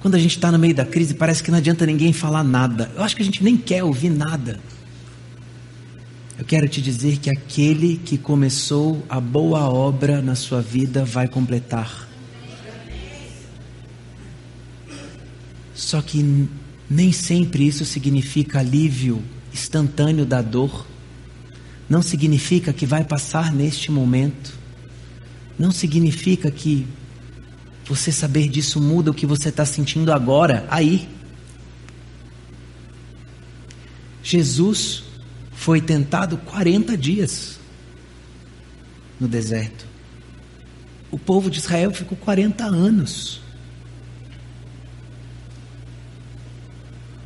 Quando 0.00 0.14
a 0.14 0.18
gente 0.18 0.36
está 0.36 0.50
no 0.50 0.58
meio 0.58 0.74
da 0.74 0.84
crise, 0.84 1.14
parece 1.14 1.42
que 1.42 1.50
não 1.50 1.58
adianta 1.58 1.84
ninguém 1.84 2.12
falar 2.12 2.42
nada. 2.42 2.90
Eu 2.96 3.02
acho 3.02 3.14
que 3.14 3.22
a 3.22 3.24
gente 3.24 3.44
nem 3.44 3.56
quer 3.56 3.84
ouvir 3.84 4.10
nada. 4.10 4.58
Quero 6.50 6.68
te 6.68 6.82
dizer 6.82 7.18
que 7.18 7.30
aquele 7.30 7.96
que 7.96 8.18
começou 8.18 9.06
a 9.08 9.20
boa 9.20 9.68
obra 9.68 10.20
na 10.20 10.34
sua 10.34 10.60
vida 10.60 11.04
vai 11.04 11.28
completar. 11.28 12.08
Só 15.72 16.02
que 16.02 16.48
nem 16.90 17.12
sempre 17.12 17.68
isso 17.68 17.84
significa 17.84 18.58
alívio 18.58 19.22
instantâneo 19.54 20.26
da 20.26 20.42
dor. 20.42 20.88
Não 21.88 22.02
significa 22.02 22.72
que 22.72 22.84
vai 22.84 23.04
passar 23.04 23.54
neste 23.54 23.92
momento. 23.92 24.52
Não 25.56 25.70
significa 25.70 26.50
que 26.50 26.84
você 27.84 28.10
saber 28.10 28.48
disso 28.48 28.80
muda 28.80 29.12
o 29.12 29.14
que 29.14 29.24
você 29.24 29.50
está 29.50 29.64
sentindo 29.64 30.12
agora, 30.12 30.66
aí. 30.68 31.08
Jesus 34.20 35.09
foi 35.60 35.78
tentado 35.78 36.38
40 36.38 36.96
dias 36.96 37.58
no 39.20 39.28
deserto. 39.28 39.84
O 41.10 41.18
povo 41.18 41.50
de 41.50 41.58
Israel 41.58 41.92
ficou 41.92 42.16
40 42.16 42.64
anos. 42.64 43.42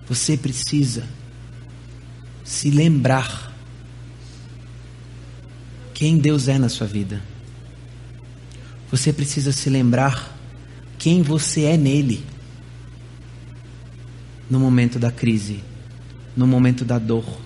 Você 0.09 0.37
precisa 0.37 1.07
se 2.42 2.73
lembrar 2.73 3.53
quem 5.94 6.18
Deus 6.18 6.49
é 6.49 6.59
na 6.59 6.68
sua 6.68 6.88
vida. 6.88 7.23
Você 8.90 9.12
precisa 9.12 9.53
se 9.53 9.70
lembrar 9.70 10.37
quem 10.99 11.23
você 11.23 11.66
é 11.66 11.77
nele. 11.77 12.27
No 14.51 14.59
momento 14.59 14.99
da 14.99 15.12
crise, 15.12 15.62
no 16.37 16.49
momento 16.49 16.85
da 16.85 16.99
dor. 16.99 17.44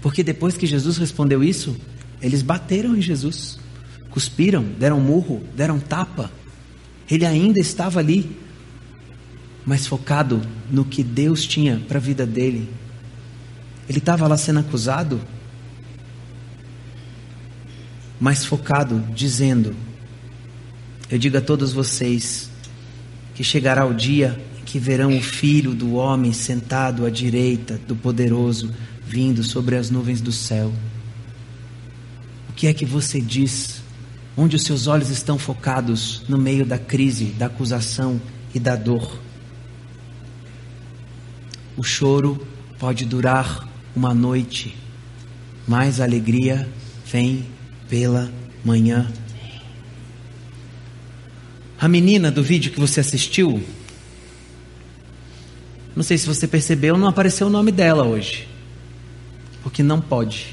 Porque 0.00 0.22
depois 0.22 0.56
que 0.56 0.66
Jesus 0.66 0.96
respondeu 0.96 1.42
isso, 1.44 1.76
eles 2.22 2.42
bateram 2.42 2.96
em 2.96 3.02
Jesus, 3.02 3.58
cuspiram, 4.10 4.62
deram 4.78 5.00
murro, 5.00 5.42
deram 5.54 5.78
tapa. 5.78 6.30
Ele 7.10 7.26
ainda 7.26 7.60
estava 7.60 8.00
ali, 8.00 8.36
mas 9.64 9.86
focado 9.86 10.40
no 10.70 10.84
que 10.84 11.02
Deus 11.02 11.44
tinha 11.44 11.80
para 11.88 11.98
a 11.98 12.00
vida 12.00 12.24
dele. 12.26 12.68
Ele 13.88 13.98
estava 13.98 14.26
lá 14.26 14.36
sendo 14.36 14.60
acusado, 14.60 15.20
mas 18.20 18.44
focado, 18.44 19.04
dizendo: 19.14 19.74
eu 21.10 21.18
digo 21.18 21.36
a 21.36 21.40
todos 21.40 21.72
vocês 21.72 22.48
que 23.34 23.42
chegará 23.42 23.84
o 23.84 23.92
dia 23.92 24.40
que 24.64 24.78
verão 24.78 25.16
o 25.16 25.20
Filho 25.20 25.74
do 25.74 25.94
Homem 25.94 26.32
sentado 26.32 27.04
à 27.04 27.10
direita 27.10 27.80
do 27.88 27.96
Poderoso, 27.96 28.72
vindo 29.10 29.42
sobre 29.42 29.74
as 29.74 29.90
nuvens 29.90 30.20
do 30.20 30.30
céu. 30.30 30.72
O 32.48 32.52
que 32.52 32.68
é 32.68 32.72
que 32.72 32.84
você 32.86 33.20
diz? 33.20 33.82
Onde 34.36 34.54
os 34.54 34.62
seus 34.62 34.86
olhos 34.86 35.10
estão 35.10 35.36
focados 35.36 36.22
no 36.28 36.38
meio 36.38 36.64
da 36.64 36.78
crise, 36.78 37.24
da 37.24 37.46
acusação 37.46 38.20
e 38.54 38.60
da 38.60 38.76
dor? 38.76 39.20
O 41.76 41.82
choro 41.82 42.46
pode 42.78 43.04
durar 43.04 43.68
uma 43.96 44.14
noite, 44.14 44.76
mas 45.66 46.00
a 46.00 46.04
alegria 46.04 46.68
vem 47.04 47.44
pela 47.88 48.30
manhã. 48.64 49.12
A 51.80 51.88
menina 51.88 52.30
do 52.30 52.44
vídeo 52.44 52.70
que 52.70 52.78
você 52.78 53.00
assistiu, 53.00 53.60
não 55.96 56.04
sei 56.04 56.16
se 56.16 56.28
você 56.28 56.46
percebeu, 56.46 56.96
não 56.96 57.08
apareceu 57.08 57.48
o 57.48 57.50
nome 57.50 57.72
dela 57.72 58.04
hoje. 58.04 58.46
Porque 59.70 59.84
não 59.84 60.00
pode. 60.00 60.52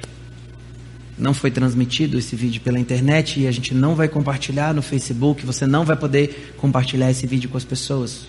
Não 1.17 1.33
foi 1.33 1.49
transmitido 1.49 2.19
esse 2.19 2.35
vídeo 2.35 2.61
pela 2.61 2.79
internet 2.79 3.39
e 3.39 3.47
a 3.47 3.51
gente 3.51 3.73
não 3.73 3.95
vai 3.95 4.07
compartilhar 4.07 4.75
no 4.75 4.83
Facebook. 4.83 5.43
Você 5.43 5.65
não 5.65 5.83
vai 5.83 5.95
poder 5.97 6.53
compartilhar 6.57 7.09
esse 7.09 7.25
vídeo 7.25 7.49
com 7.49 7.57
as 7.57 7.65
pessoas. 7.65 8.27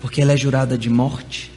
Porque 0.00 0.22
ela 0.22 0.32
é 0.32 0.36
jurada 0.36 0.78
de 0.78 0.88
morte. 0.88 1.50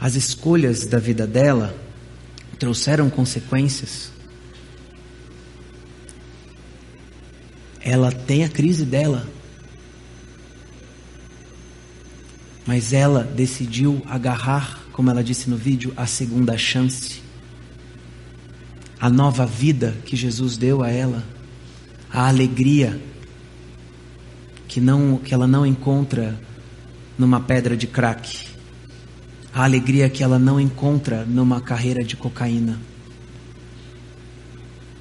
As 0.00 0.16
escolhas 0.16 0.84
da 0.84 0.98
vida 0.98 1.28
dela 1.28 1.72
trouxeram 2.58 3.08
consequências. 3.08 4.10
Ela 7.80 8.10
tem 8.10 8.42
a 8.42 8.48
crise 8.48 8.84
dela. 8.84 9.39
Mas 12.70 12.92
ela 12.92 13.24
decidiu 13.24 14.00
agarrar, 14.06 14.78
como 14.92 15.10
ela 15.10 15.24
disse 15.24 15.50
no 15.50 15.56
vídeo, 15.56 15.92
a 15.96 16.06
segunda 16.06 16.56
chance. 16.56 17.20
A 19.00 19.10
nova 19.10 19.44
vida 19.44 19.96
que 20.04 20.14
Jesus 20.14 20.56
deu 20.56 20.80
a 20.80 20.88
ela. 20.88 21.24
A 22.12 22.28
alegria 22.28 23.02
que 24.68 24.80
não 24.80 25.16
que 25.18 25.34
ela 25.34 25.48
não 25.48 25.66
encontra 25.66 26.40
numa 27.18 27.40
pedra 27.40 27.76
de 27.76 27.88
crack 27.88 28.46
a 29.52 29.64
alegria 29.64 30.08
que 30.08 30.22
ela 30.22 30.38
não 30.38 30.60
encontra 30.60 31.24
numa 31.24 31.60
carreira 31.60 32.04
de 32.04 32.16
cocaína. 32.16 32.78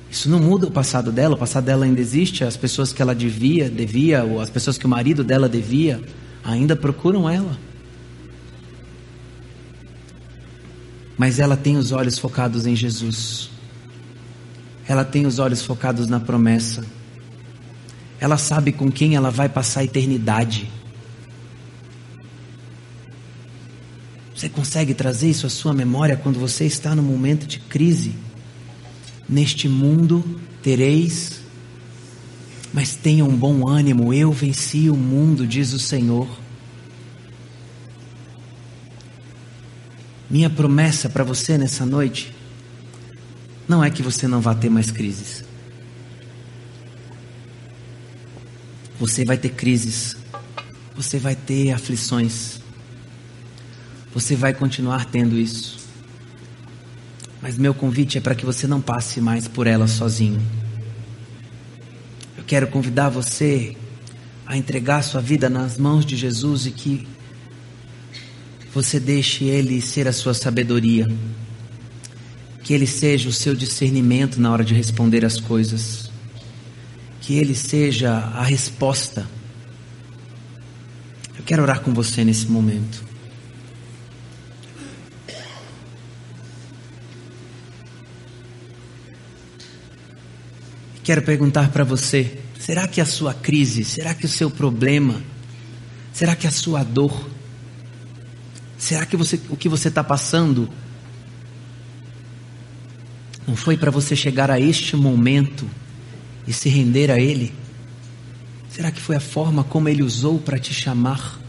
Isso 0.10 0.27
não 0.27 0.39
muda 0.39 0.65
o 0.65 0.71
passado 0.71 1.12
dela, 1.12 1.36
o 1.36 1.38
passado 1.38 1.65
dela 1.65 1.86
ainda 1.86 2.01
existe, 2.01 2.43
as 2.43 2.58
pessoas 2.58 2.91
que 2.91 2.99
ela 2.99 3.13
devia, 3.13 3.69
devia, 3.69 4.23
ou 4.23 4.41
as 4.41 4.49
pessoas 4.49 4.75
que 4.75 4.88
o 4.88 4.89
marido 4.89 5.23
dela 5.23 5.47
devia, 5.47 6.01
ainda 6.43 6.75
procuram 6.75 7.30
ela. 7.30 7.58
Mas 11.17 11.39
ela 11.39 11.58
tem 11.58 11.75
os 11.75 11.91
olhos 11.91 12.17
focados 12.17 12.65
em 12.65 12.75
Jesus. 12.75 13.49
Ela 14.88 15.04
tem 15.04 15.25
os 15.25 15.38
olhos 15.38 15.62
focados 15.62 16.08
na 16.08 16.19
promessa. 16.19 16.86
Ela 18.19 18.38
sabe 18.38 18.71
com 18.71 18.91
quem 18.91 19.15
ela 19.15 19.30
vai 19.30 19.49
passar 19.49 19.82
a 19.82 19.84
eternidade. 19.84 20.69
Você 24.34 24.47
consegue 24.47 24.93
trazer 24.93 25.30
isso 25.30 25.45
à 25.45 25.49
sua 25.49 25.73
memória 25.73 26.15
quando 26.15 26.39
você 26.39 26.63
está 26.65 26.95
no 26.95 27.04
momento 27.04 27.45
de 27.45 27.60
crise? 27.60 28.15
Neste 29.28 29.67
mundo 29.67 30.23
tereis, 30.63 31.38
mas 32.73 32.95
tenham 32.95 33.27
um 33.27 33.36
bom 33.36 33.67
ânimo, 33.67 34.13
eu 34.13 34.32
venci 34.32 34.89
o 34.89 34.95
mundo, 34.95 35.47
diz 35.47 35.73
o 35.73 35.79
Senhor. 35.79 36.27
Minha 40.29 40.49
promessa 40.49 41.10
para 41.10 41.23
você 41.23 41.58
nessa 41.58 41.86
noite 41.86 42.36
não 43.67 43.84
é 43.84 43.89
que 43.89 44.03
você 44.03 44.27
não 44.27 44.41
vá 44.41 44.53
ter 44.53 44.69
mais 44.69 44.91
crises. 44.91 45.43
Você 48.99 49.23
vai 49.23 49.38
ter 49.38 49.49
crises, 49.49 50.17
você 50.95 51.17
vai 51.17 51.36
ter 51.36 51.71
aflições, 51.71 52.60
você 54.13 54.36
vai 54.36 54.53
continuar 54.53 55.05
tendo 55.05 55.38
isso. 55.38 55.79
Mas 57.41 57.58
meu 57.58 57.73
convite 57.73 58.17
é 58.17 58.21
para 58.21 58.36
que 58.36 58.45
você 58.45 58.67
não 58.67 58.82
passe 58.82 59.21
mais 59.21 59.47
por 59.47 59.65
ela 59.65 59.88
sozinho. 59.88 60.58
Quero 62.49 62.65
convidar 62.65 63.09
você 63.09 63.77
a 64.43 64.57
entregar 64.57 65.03
sua 65.03 65.21
vida 65.21 65.51
nas 65.51 65.77
mãos 65.77 66.03
de 66.03 66.15
Jesus 66.15 66.65
e 66.65 66.71
que 66.71 67.07
você 68.73 68.99
deixe 68.99 69.45
Ele 69.45 69.79
ser 69.79 70.07
a 70.07 70.12
sua 70.12 70.33
sabedoria, 70.33 71.07
que 72.63 72.73
Ele 72.73 72.88
seja 72.88 73.29
o 73.29 73.31
seu 73.31 73.53
discernimento 73.53 74.41
na 74.41 74.51
hora 74.51 74.63
de 74.63 74.73
responder 74.73 75.23
as 75.23 75.39
coisas, 75.39 76.09
que 77.21 77.35
Ele 77.35 77.53
seja 77.53 78.13
a 78.13 78.41
resposta. 78.41 79.27
Eu 81.38 81.43
quero 81.43 81.62
orar 81.62 81.81
com 81.81 81.93
você 81.93 82.25
nesse 82.25 82.47
momento. 82.47 83.08
Quero 91.03 91.21
perguntar 91.21 91.69
para 91.69 91.83
você: 91.83 92.39
será 92.59 92.88
que 92.88 93.01
a 93.01 93.05
sua 93.05 93.33
crise, 93.33 93.83
será 93.83 94.13
que 94.13 94.25
o 94.25 94.29
seu 94.29 94.49
problema, 94.49 95.21
será 96.13 96.35
que 96.35 96.47
a 96.47 96.51
sua 96.51 96.83
dor, 96.83 97.29
Será 98.79 99.05
que 99.05 99.17
você, 99.17 99.38
o 99.49 99.57
que 99.57 99.67
você 99.67 99.89
está 99.89 100.01
passando 100.01 100.69
não 103.45 103.55
foi 103.55 103.75
para 103.75 103.91
você 103.91 104.15
chegar 104.15 104.49
a 104.49 104.57
este 104.57 104.95
momento 104.95 105.69
e 106.47 106.53
se 106.53 106.69
render 106.69 107.12
a 107.12 107.19
Ele? 107.19 107.53
Será 108.69 108.89
que 108.89 109.01
foi 109.01 109.17
a 109.17 109.19
forma 109.19 109.65
como 109.65 109.89
Ele 109.89 110.01
usou 110.01 110.39
para 110.39 110.57
te 110.57 110.73
chamar 110.73 111.41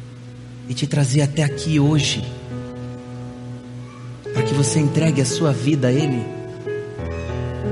e 0.69 0.75
te 0.75 0.89
trazer 0.89 1.23
até 1.23 1.45
aqui 1.45 1.79
hoje? 1.79 2.25
Para 4.33 4.43
que 4.43 4.53
você 4.53 4.81
entregue 4.81 5.21
a 5.21 5.27
sua 5.27 5.53
vida 5.53 5.87
a 5.87 5.93
Ele? 5.93 6.40